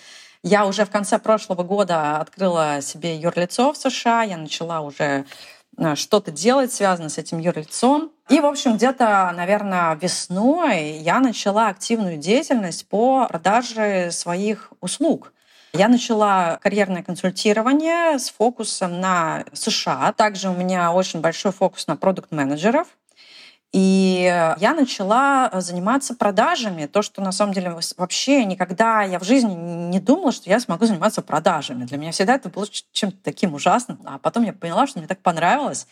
[0.44, 5.26] Я уже в конце прошлого года открыла себе юрлицо в США, я начала уже
[5.78, 8.12] э, что-то делать, связанное с этим юрлицом.
[8.30, 15.34] И, в общем, где-то, наверное, весной я начала активную деятельность по продаже своих услуг.
[15.74, 20.14] Я начала карьерное консультирование с фокусом на США.
[20.14, 22.88] Также у меня очень большой фокус на продукт-менеджеров.
[23.74, 24.24] И
[24.60, 26.86] я начала э, заниматься продажами.
[26.86, 30.86] То, что на самом деле вообще никогда я в жизни не думала, что я смогу
[30.86, 31.84] заниматься продажами.
[31.84, 34.00] Для меня всегда это было чем-то таким ужасным.
[34.06, 35.88] А потом я поняла, что мне так понравилось.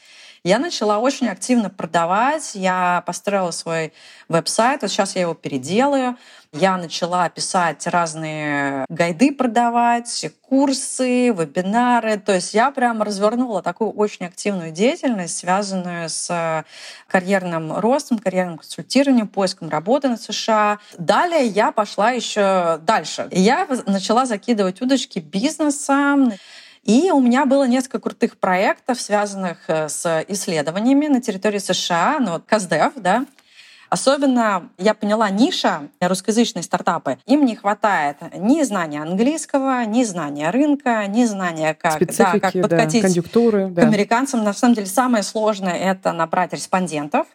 [0.46, 2.52] Я начала очень активно продавать.
[2.54, 3.94] Я построила свой
[4.30, 4.84] веб-сайт.
[4.84, 6.18] Вот сейчас я его переделаю.
[6.54, 12.18] Я начала писать разные гайды продавать, курсы, вебинары.
[12.18, 16.64] То есть я прям развернула такую очень активную деятельность, связанную с
[17.08, 20.78] карьерным ростом, карьерным консультированием, поиском работы на США.
[21.00, 23.28] Далее я пошла еще дальше.
[23.32, 26.34] Я начала закидывать удочки бизнесом.
[26.86, 32.34] И у меня было несколько крутых проектов, связанных э, с исследованиями на территории США, ну
[32.34, 33.26] вот КАЗДЕВ, да,
[33.90, 37.18] Особенно я поняла ниша русскоязычные стартапы.
[37.28, 43.04] Им не хватает ни знания английского, ни знания рынка, ни знания как, да, как подкатить
[43.04, 43.84] да, конъюнктуры, да.
[43.84, 44.44] к американцам.
[44.44, 47.28] На самом деле самое сложное это набрать респондентов.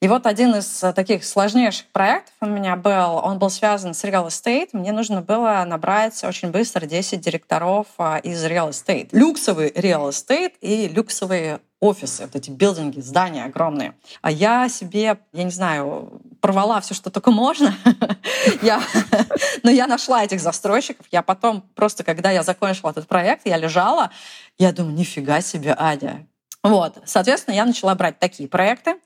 [0.00, 4.04] И вот один из э, таких сложнейших проектов у меня был, он был связан с
[4.04, 4.68] real estate.
[4.72, 9.08] Мне нужно было набрать очень быстро 10 директоров а, из real estate.
[9.10, 13.94] Люксовый real estate и люксовые офисы, вот эти билдинги, здания огромные.
[14.22, 17.74] А я себе, я не знаю, порвала все, что только можно.
[19.64, 21.06] но я нашла этих застройщиков.
[21.10, 24.10] Я потом просто, когда я закончила этот проект, я лежала,
[24.58, 26.24] я думаю, нифига себе, Аня.
[26.62, 28.96] Вот, соответственно, я начала брать такие проекты.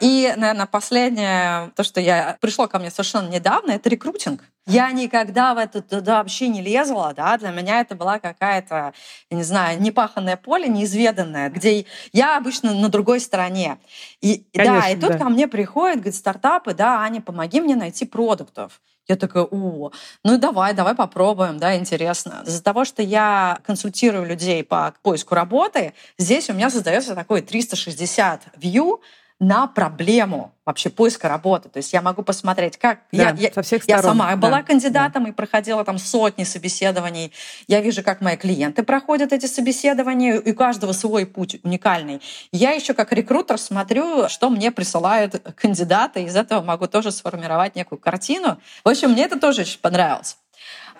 [0.00, 4.42] И, наверное, последнее, то, что я пришло ко мне совершенно недавно, это рекрутинг.
[4.66, 8.92] Я никогда в это туда вообще не лезла, да, для меня это была какая-то,
[9.28, 13.78] я не знаю, непаханное поле, неизведанное, где я обычно на другой стороне.
[14.20, 15.18] И, Конечно, да, и тут да.
[15.18, 18.80] ко мне приходят, говорит, стартапы, да, Аня, помоги мне найти продуктов.
[19.08, 19.90] Я такая, о,
[20.22, 22.44] ну давай, давай попробуем, да, интересно.
[22.46, 28.56] Из-за того, что я консультирую людей по поиску работы, здесь у меня создается такой 360
[28.56, 29.00] view
[29.42, 31.68] на проблему вообще поиска работы.
[31.68, 35.24] То есть я могу посмотреть, как да, я, со всех я сама да, была кандидатом
[35.24, 35.30] да.
[35.30, 37.32] и проходила там сотни собеседований.
[37.66, 42.22] Я вижу, как мои клиенты проходят эти собеседования, и у каждого свой путь уникальный.
[42.52, 47.98] Я еще как рекрутер смотрю, что мне присылают кандидаты, из этого могу тоже сформировать некую
[47.98, 48.58] картину.
[48.84, 50.36] В общем, мне это тоже очень понравилось.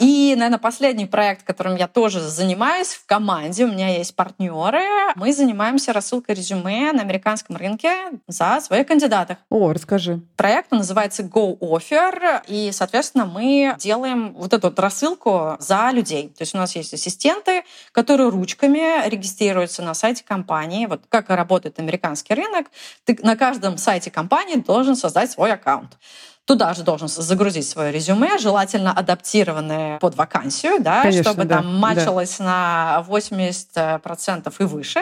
[0.02, 4.82] И, наверное, последний проект, которым я тоже занимаюсь в команде, у меня есть партнеры,
[5.14, 7.92] мы занимаемся рассылкой резюме на американском рынке
[8.26, 9.36] за своих кандидатов.
[9.48, 10.20] О, расскажи.
[10.36, 16.30] Проект называется Go Offer, и, соответственно, мы делаем вот эту вот рассылку за людей.
[16.36, 17.62] То есть у нас есть ассистенты,
[17.92, 20.86] которые ручками регистрируются на сайте компании.
[20.86, 22.66] Вот как работает американский рынок,
[23.04, 25.96] ты на каждом сайте компании должен создать свой аккаунт.
[26.44, 31.76] Туда же должен загрузить свое резюме, желательно адаптированное под вакансию, да, Конечно, чтобы да, там
[31.76, 35.00] матчилось на 80% и выше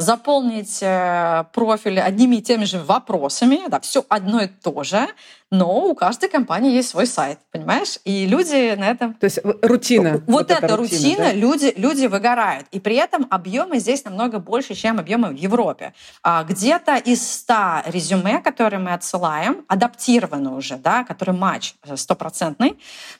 [0.00, 5.08] заполнить э, профиль одними и теми же вопросами, да, все одно и то же,
[5.50, 7.98] но у каждой компании есть свой сайт, понимаешь?
[8.04, 9.14] И люди на этом...
[9.14, 10.12] То есть рутина.
[10.12, 11.32] Вот, вот эта рутина, рутина да?
[11.32, 12.66] люди, люди выгорают.
[12.70, 15.92] И при этом объемы здесь намного больше, чем объемы в Европе.
[16.22, 17.54] А где-то из 100
[17.86, 22.78] резюме, которые мы отсылаем, адаптированы уже, да, который матч стопроцентный,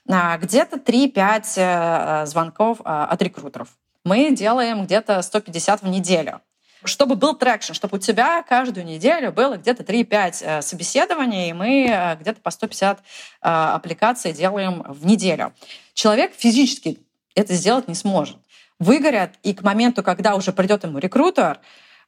[0.08, 3.68] а где-то 3-5 э, звонков от рекрутеров.
[4.04, 6.40] Мы делаем где-то 150 в неделю
[6.84, 11.86] чтобы был traction, чтобы у тебя каждую неделю было где-то 3-5 э, собеседований, и мы
[11.88, 13.02] э, где-то по 150 э,
[13.42, 15.52] аппликаций делаем в неделю.
[15.94, 16.98] Человек физически
[17.34, 18.36] это сделать не сможет.
[18.78, 21.60] Выгорят, и к моменту, когда уже придет ему рекрутер,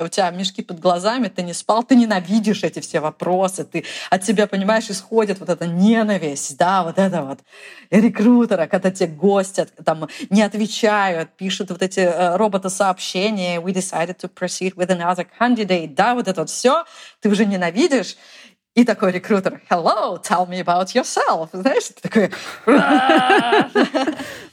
[0.04, 4.22] у тебя мешки под глазами, ты не спал, ты ненавидишь эти все вопросы, ты от
[4.22, 7.40] тебя, понимаешь, исходит вот эта ненависть, да, вот это вот.
[7.90, 14.28] Рекрутера, когда тебе гостят, там не отвечают, пишут вот эти э, робота-сообщения, we decided to
[14.32, 16.84] proceed with another candidate, да, вот это вот все,
[17.20, 18.16] ты уже ненавидишь,
[18.74, 21.48] и такой рекрутер, hello, tell me about yourself.
[21.52, 22.30] Знаешь, ты такой...
[22.66, 23.68] Да,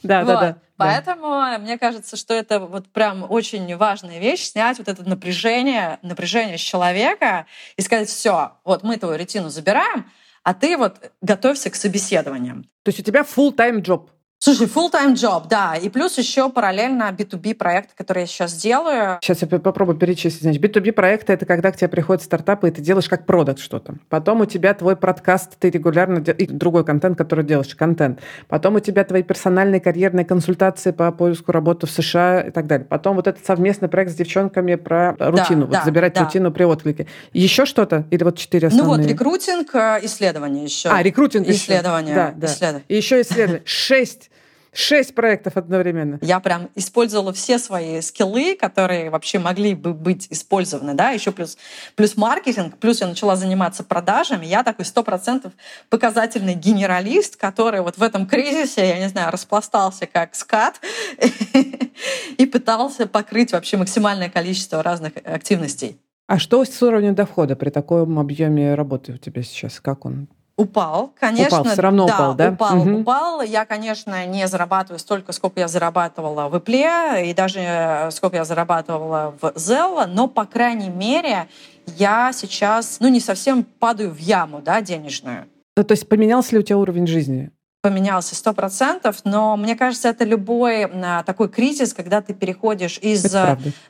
[0.02, 0.56] да, да.
[0.76, 6.56] Поэтому мне кажется, что это вот прям очень важная вещь, снять вот это напряжение, напряжение
[6.56, 10.10] с человека и сказать, все, вот мы твою ретину забираем,
[10.42, 12.64] а ты вот готовься к собеседованиям.
[12.82, 14.08] То есть у тебя full-time job?
[14.42, 15.74] Слушай, full-time job, да.
[15.74, 19.18] И плюс еще параллельно B2B проект, который я сейчас делаю.
[19.20, 20.40] Сейчас я попробую перечислить.
[20.40, 23.96] Значит, B2B проекты— это когда к тебе приходят стартапы, и ты делаешь как продукт что-то.
[24.08, 26.20] Потом у тебя твой подкаст, ты регулярно...
[26.20, 28.20] И другой контент, который делаешь, контент.
[28.48, 32.86] Потом у тебя твои персональные карьерные консультации по поиску работы в США и так далее.
[32.86, 35.60] Потом вот этот совместный проект с девчонками про рутину.
[35.60, 36.24] Да, вот да, забирать да.
[36.24, 37.06] рутину при отклике.
[37.34, 38.06] Еще что-то?
[38.10, 38.96] Или вот четыре основные?
[38.96, 40.88] Ну вот, рекрутинг, э, исследование еще.
[40.88, 42.14] А, рекрутинг исследование.
[42.14, 42.24] еще.
[42.24, 42.46] Да, да.
[42.46, 42.84] Исследование.
[42.88, 43.62] И еще исследование.
[43.66, 44.29] Шесть
[44.72, 46.18] Шесть проектов одновременно.
[46.22, 51.58] Я прям использовала все свои скиллы, которые вообще могли бы быть использованы, да, еще плюс,
[51.96, 54.46] плюс маркетинг, плюс я начала заниматься продажами.
[54.46, 55.52] Я такой сто процентов
[55.88, 60.80] показательный генералист, который вот в этом кризисе, я не знаю, распластался как скат
[62.38, 65.98] и пытался покрыть вообще максимальное количество разных активностей.
[66.28, 69.80] А что с уровнем дохода при таком объеме работы у тебя сейчас?
[69.80, 70.28] Как он
[70.60, 71.60] Упал, конечно.
[71.60, 72.50] Упал, все равно да, упал, да?
[72.50, 73.00] Упал, угу.
[73.00, 73.42] упал.
[73.42, 78.44] Я, конечно, не зарабатываю столько, сколько я зарабатывала в Ипле, и даже э, сколько я
[78.44, 81.48] зарабатывала в Зелла, но, по крайней мере,
[81.86, 85.46] я сейчас, ну, не совсем падаю в яму, да, денежную.
[85.78, 87.50] Ну, то есть поменялся ли у тебя уровень жизни?
[87.82, 93.34] поменялся сто процентов, но мне кажется, это любой а, такой кризис, когда ты переходишь из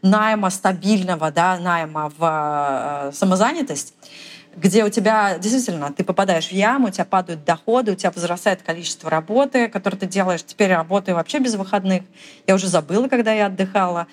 [0.01, 3.95] найма стабильного, да, найма в а, самозанятость,
[4.57, 8.63] где у тебя действительно ты попадаешь в яму, у тебя падают доходы, у тебя возрастает
[8.63, 10.43] количество работы, которую ты делаешь.
[10.43, 12.03] Теперь работаю вообще без выходных.
[12.47, 14.07] Я уже забыла, когда я отдыхала.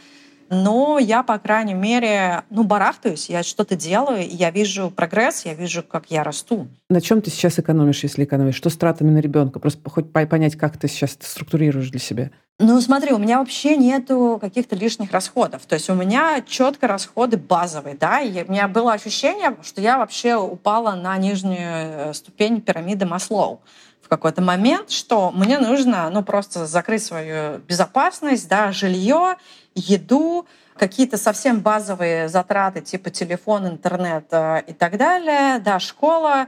[0.50, 5.84] Но я, по крайней мере, ну, барахтаюсь, я что-то делаю, я вижу прогресс, я вижу,
[5.84, 6.68] как я расту.
[6.90, 8.56] На чем ты сейчас экономишь, если экономишь?
[8.56, 9.60] Что с тратами на ребенка?
[9.60, 12.32] Просто хоть понять, как ты сейчас структурируешь для себя.
[12.60, 15.68] Ну, смотри, у меня вообще нету каких-то лишних расходов.
[15.68, 18.22] То есть у меня четко расходы базовые, да.
[18.22, 23.62] И у меня было ощущение, что я вообще упала на нижнюю э, ступень пирамиды Маслоу
[24.08, 29.36] в какой-то момент, что мне нужно, ну, просто закрыть свою безопасность, да, жилье,
[29.76, 36.48] еду, какие-то совсем базовые затраты, типа телефон, интернет э, и так далее, да, школа,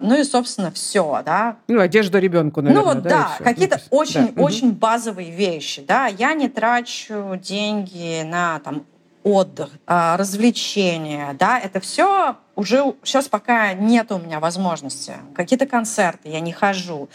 [0.00, 1.58] ну и, собственно, все, да.
[1.68, 2.84] Ну, одежда ребенку, наверное.
[2.84, 4.42] Ну вот, да, да какие-то ну, очень, да.
[4.42, 6.08] очень базовые вещи, да.
[6.08, 8.84] Я не трачу деньги на там
[9.26, 15.14] отдых, а, развлечения, да, это все уже сейчас пока нет у меня возможности.
[15.34, 17.08] Какие-то концерты я не хожу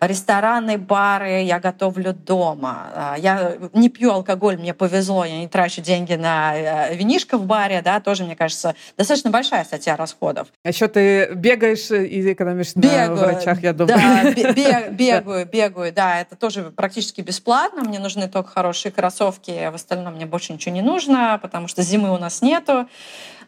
[0.00, 2.90] рестораны, бары я готовлю дома.
[2.94, 7.46] А, я не пью алкоголь, мне повезло, я не трачу деньги на э, винишко в
[7.46, 10.48] баре, да, тоже, мне кажется, достаточно большая статья расходов.
[10.64, 13.98] А еще ты бегаешь и экономишь бегаю, на врачах, я думаю.
[13.98, 14.32] Да,
[14.90, 20.26] бегаю, бегаю, да, это тоже практически бесплатно, мне нужны только хорошие кроссовки, в остальном мне
[20.26, 22.88] больше ничего не нужно, потому что зимы у нас нету.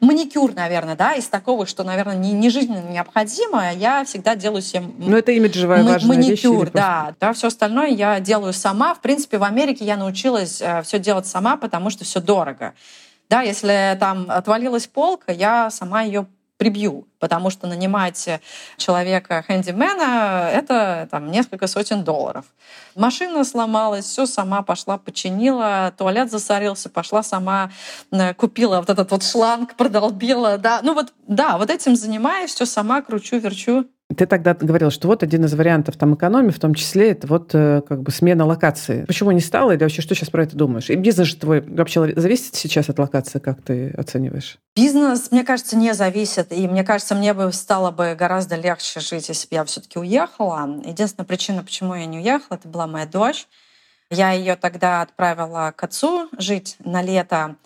[0.01, 4.82] Маникюр, наверное, да, из такого, что, наверное, не, не жизненно необходимо, я всегда делаю себе
[4.98, 6.72] Ну, это имиджевая важная маникюр, вещь.
[6.72, 7.14] да.
[7.20, 8.94] Да, все остальное я делаю сама.
[8.94, 12.74] В принципе, в Америке я научилась э, все делать сама, потому что все дорого.
[13.28, 16.26] Да, если там отвалилась полка, я сама ее
[16.61, 18.28] прибью, потому что нанимать
[18.76, 22.44] человека хэндимена— это там, несколько сотен долларов.
[22.94, 27.70] Машина сломалась, все сама пошла, починила, туалет засорился, пошла сама,
[28.12, 30.80] э, купила вот этот вот шланг, продолбила, да.
[30.82, 33.86] Ну вот, да, вот этим занимаюсь, все сама кручу, верчу.
[34.16, 37.50] Ты тогда говорил, что вот один из вариантов там экономии, в том числе, это вот
[37.54, 39.04] э, как бы смена локации.
[39.04, 40.90] Почему не стало или вообще что сейчас про это думаешь?
[40.90, 44.58] И бизнес твой вообще зависит сейчас от локации, как ты оцениваешь?
[44.74, 46.52] Бизнес, мне кажется, не зависит.
[46.52, 50.68] И мне кажется, мне бы стало бы гораздо легче жить, если бы я все-таки уехала.
[50.84, 53.46] Единственная причина, почему я не уехала, это была моя дочь.
[54.11, 57.56] Я ее тогда отправила к отцу жить на лето.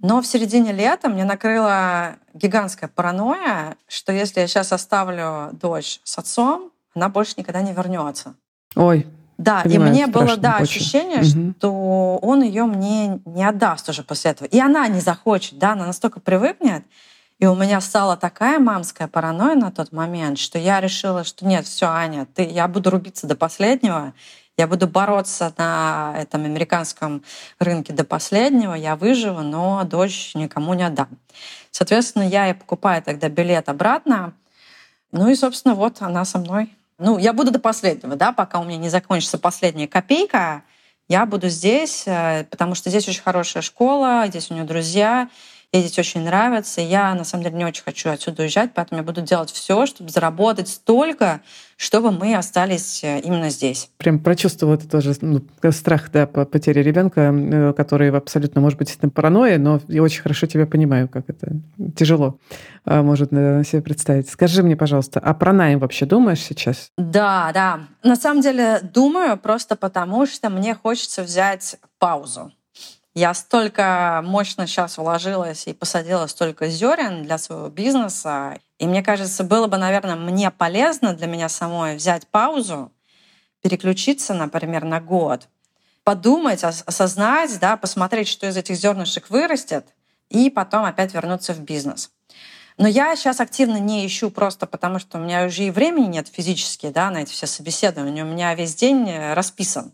[0.00, 6.18] Но в середине лета мне накрыла гигантская паранойя, что если я сейчас оставлю дочь с
[6.18, 8.34] отцом, она больше никогда не вернется.
[8.76, 9.06] Ой.
[9.38, 10.64] Да, Понимаю, и мне было да, очень.
[10.64, 11.54] ощущение, Мгм.
[11.58, 14.48] что он ее мне не отдаст уже после этого.
[14.48, 16.84] И она не захочет, да, она настолько привыкнет.
[17.38, 21.66] И у меня стала такая мамская паранойя на тот момент, что я решила, что нет,
[21.66, 24.12] все, Аня, ты, я буду рубиться до последнего,
[24.58, 27.22] я буду бороться на этом американском
[27.60, 31.08] рынке до последнего, я выживу, но дочь никому не отдам.
[31.70, 34.34] Соответственно, я и покупаю тогда билет обратно.
[35.12, 36.74] Ну и, собственно, вот она со мной.
[36.98, 40.64] Ну, я буду до последнего, да, пока у меня не закончится последняя копейка,
[41.06, 45.30] я буду здесь, э, потому что здесь очень хорошая школа, здесь у нее друзья,
[45.72, 46.80] ей здесь очень нравится.
[46.80, 49.84] И я, на самом деле, не очень хочу отсюда уезжать, поэтому я буду делать все,
[49.86, 51.40] чтобы заработать столько,
[51.76, 53.90] чтобы мы остались э, именно здесь.
[53.98, 58.88] Прям прочувствовал это тоже ну, страх да, по потере ребенка, э, который абсолютно может быть
[58.88, 61.52] действительно паранойя, но я очень хорошо тебя понимаю, как это
[61.96, 62.38] тяжело
[62.84, 64.30] а, может э, себе представить.
[64.30, 66.90] Скажи мне, пожалуйста, а про найм вообще думаешь сейчас?
[66.96, 67.80] Да, да.
[68.02, 72.52] На самом деле думаю просто потому, что мне хочется взять паузу.
[73.18, 78.60] Я столько мощно сейчас вложилась и посадила столько зерен для своего бизнеса.
[78.78, 82.92] И мне кажется, было бы, наверное, мне полезно для меня самой взять паузу,
[83.60, 85.48] переключиться, например, на год,
[86.04, 89.84] подумать, ос- осознать, да, посмотреть, что из этих зернышек вырастет,
[90.28, 92.12] и потом опять вернуться в бизнес.
[92.76, 96.28] Но я сейчас активно не ищу просто потому, что у меня уже и времени нет
[96.28, 98.24] физически да, на эти все собеседования.
[98.24, 99.90] У меня весь день э, расписан.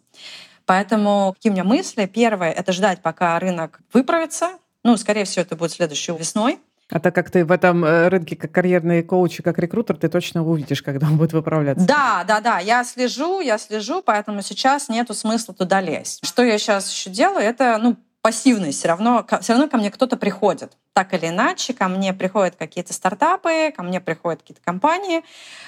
[0.67, 2.07] Поэтому какие у меня мысли?
[2.07, 4.59] Первое— это ждать, пока рынок выправится.
[4.83, 6.59] Ну, скорее всего, это будет следующей весной.
[6.91, 10.09] А так как ты в этом э, рынке как карьерный коуч и как рекрутер, ты
[10.09, 11.87] точно увидишь, когда он будет выправляться.
[11.87, 16.25] Да, да, да, я слежу, я слежу, поэтому сейчас нету смысла туда лезть.
[16.25, 18.79] Что я сейчас еще делаю, это, ну, пассивность.
[18.79, 20.77] Все равно, все равно ко мне кто-то приходит.
[20.93, 25.23] Так или иначе, ко мне приходят какие-то стартапы, ко мне приходят какие-то компании.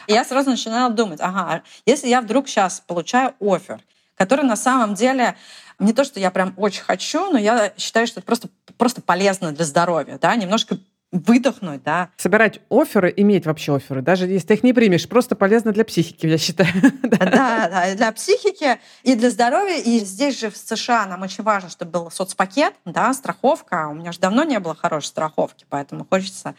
[0.07, 3.81] И я сразу начинала думать, ага, если я вдруг сейчас получаю офер,
[4.17, 5.37] который на самом деле
[5.79, 9.53] не то, что я прям очень хочу, но я считаю, что это просто, просто полезно
[9.53, 10.79] для здоровья, да, немножко
[11.13, 12.11] выдохнуть, да.
[12.17, 16.27] Собирать оферы, иметь вообще оферы, даже если ты их не примешь, просто полезно для психики,
[16.27, 16.69] я считаю.
[17.03, 19.79] Да, да, для психики и для здоровья.
[19.79, 23.89] И здесь же в США нам очень важно, чтобы был соцпакет, да, страховка.
[23.89, 26.55] У меня же давно не было хорошей страховки, поэтому хочется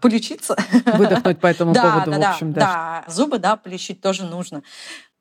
[0.00, 0.56] полечиться.
[0.94, 2.60] Выдохнуть по этому Да, поводу, да, в общем, да.
[3.06, 3.12] да.
[3.12, 4.62] Зубы, да, полечить тоже нужно.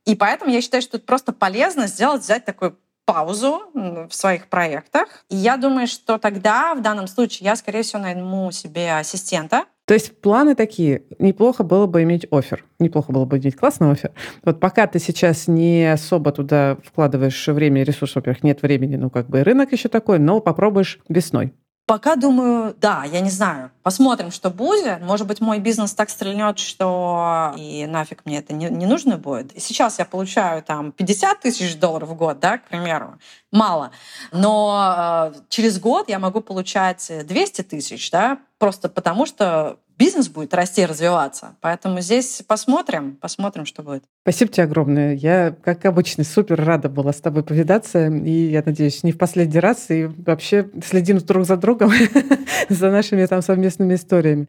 [0.08, 5.26] И поэтому я считаю, что это просто полезно сделать, взять такой паузу в своих проектах.
[5.30, 9.66] И я думаю, что тогда, в данном случае, я, скорее всего, найму себе ассистента.
[9.86, 11.04] То есть планы такие.
[11.20, 12.64] Неплохо было бы иметь офер.
[12.80, 14.12] Неплохо было бы иметь классный офер.
[14.44, 19.10] Вот пока ты сейчас не особо туда вкладываешь время и ресурс, во-первых, нет времени, ну
[19.10, 21.54] как бы рынок еще такой, но попробуешь весной.
[21.88, 23.72] Пока думаю, да, я не знаю.
[23.82, 25.02] Посмотрим, что будет.
[25.02, 29.54] Может быть, мой бизнес так стрельнет, что и нафиг мне это не, не нужно будет.
[29.58, 33.18] Сейчас я получаю там 50 тысяч долларов в год, да, к примеру.
[33.54, 33.92] Мало.
[34.34, 40.54] Но э, через год я могу получать 200 тысяч, да, просто потому что бизнес будет
[40.54, 41.56] расти и развиваться.
[41.62, 44.04] Поэтому здесь посмотрим, посмотрим, что будет.
[44.24, 45.16] Спасибо тебе огромное.
[45.16, 48.08] Я, как обычно, супер рада была с тобой повидаться.
[48.08, 49.90] И я надеюсь, не в последний раз.
[49.90, 51.92] И вообще следим друг за другом,
[52.70, 54.48] за нашими там совместными историями.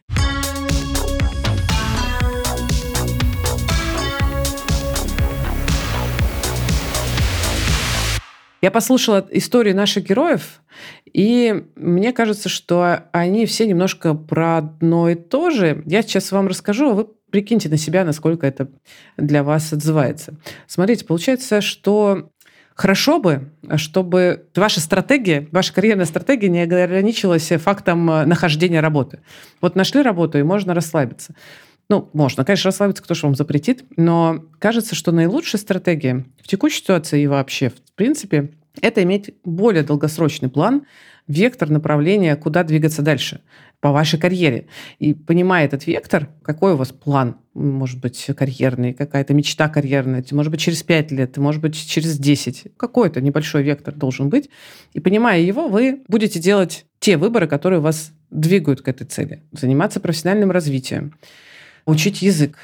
[8.60, 10.60] Я послушала истории наших героев,
[11.12, 15.82] и мне кажется, что они все немножко про одно и то же.
[15.86, 18.68] Я сейчас вам расскажу, а вы прикиньте на себя, насколько это
[19.16, 20.34] для вас отзывается.
[20.66, 22.30] Смотрите, получается, что
[22.78, 29.18] Хорошо бы, чтобы ваша стратегия, ваша карьерная стратегия не ограничилась фактом э, нахождения работы.
[29.60, 31.34] Вот нашли работу, и можно расслабиться.
[31.90, 36.78] Ну, можно, конечно, расслабиться, кто же вам запретит, но кажется, что наилучшая стратегия в текущей
[36.78, 40.84] ситуации и вообще, в принципе, это иметь более долгосрочный план,
[41.26, 43.40] вектор направления, куда двигаться дальше
[43.80, 44.66] по вашей карьере.
[44.98, 50.50] И понимая этот вектор, какой у вас план, может быть, карьерный, какая-то мечта карьерная, может
[50.50, 52.72] быть, через 5 лет, может быть, через 10.
[52.76, 54.50] Какой-то небольшой вектор должен быть.
[54.94, 59.42] И понимая его, вы будете делать те выборы, которые вас двигают к этой цели.
[59.52, 61.14] Заниматься профессиональным развитием,
[61.86, 62.58] учить язык.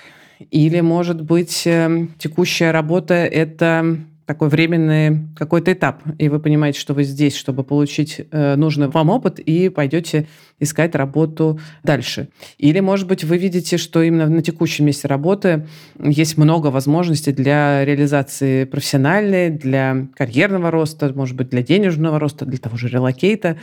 [0.50, 6.94] Или, может быть, эм, текущая работа– это такой временный какой-то этап, и вы понимаете, что
[6.94, 10.26] вы здесь, чтобы получить э, нужный вам опыт, и пойдете
[10.60, 12.28] искать работу дальше.
[12.58, 15.66] Или, может быть, вы видите, что именно на текущем месте работы
[15.98, 22.58] есть много возможностей для реализации профессиональной, для карьерного роста, может быть, для денежного роста, для
[22.58, 23.58] того же релокейта.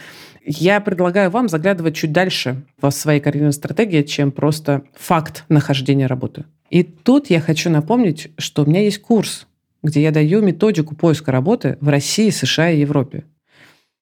[0.46, 6.46] Я предлагаю вам заглядывать чуть дальше в своей карьерной стратегии, чем просто факт нахождения работы.
[6.70, 9.48] И тут я хочу напомнить, что у меня есть курс
[9.84, 13.26] где я даю методику поиска работы в России, США и Европе.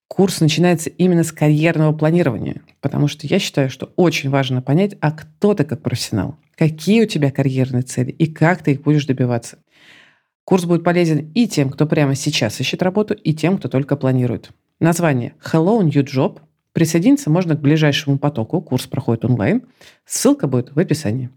[0.08, 5.12] Курс начинается именно с карьерного планирования, потому что я считаю, что очень важно понять, а
[5.12, 9.60] кто ты как профессионал, какие у тебя карьерные цели и как ты их будешь добиваться.
[10.50, 14.50] Курс будет полезен и тем, кто прямо сейчас ищет работу, и тем, кто только планирует.
[14.80, 16.40] Название Hello New Job.
[16.74, 18.60] Присоединиться можно к ближайшему потоку.
[18.60, 19.62] Курс проходит онлайн.
[20.06, 21.30] Ссылка будет в описании.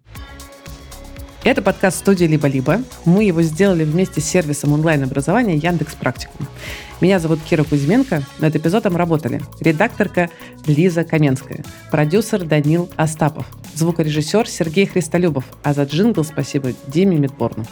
[1.45, 2.83] Это подкаст студии «Либо-либо».
[3.05, 6.47] Мы его сделали вместе с сервисом онлайн-образования Яндекс Практикум.
[7.01, 8.23] Меня зовут Кира Кузьменко.
[8.39, 10.31] Над эпизодом работали редакторка
[10.67, 17.65] Лиза Каменская, продюсер Данил Остапов, звукорежиссер Сергей Христолюбов, а за джингл спасибо Диме Мидборну.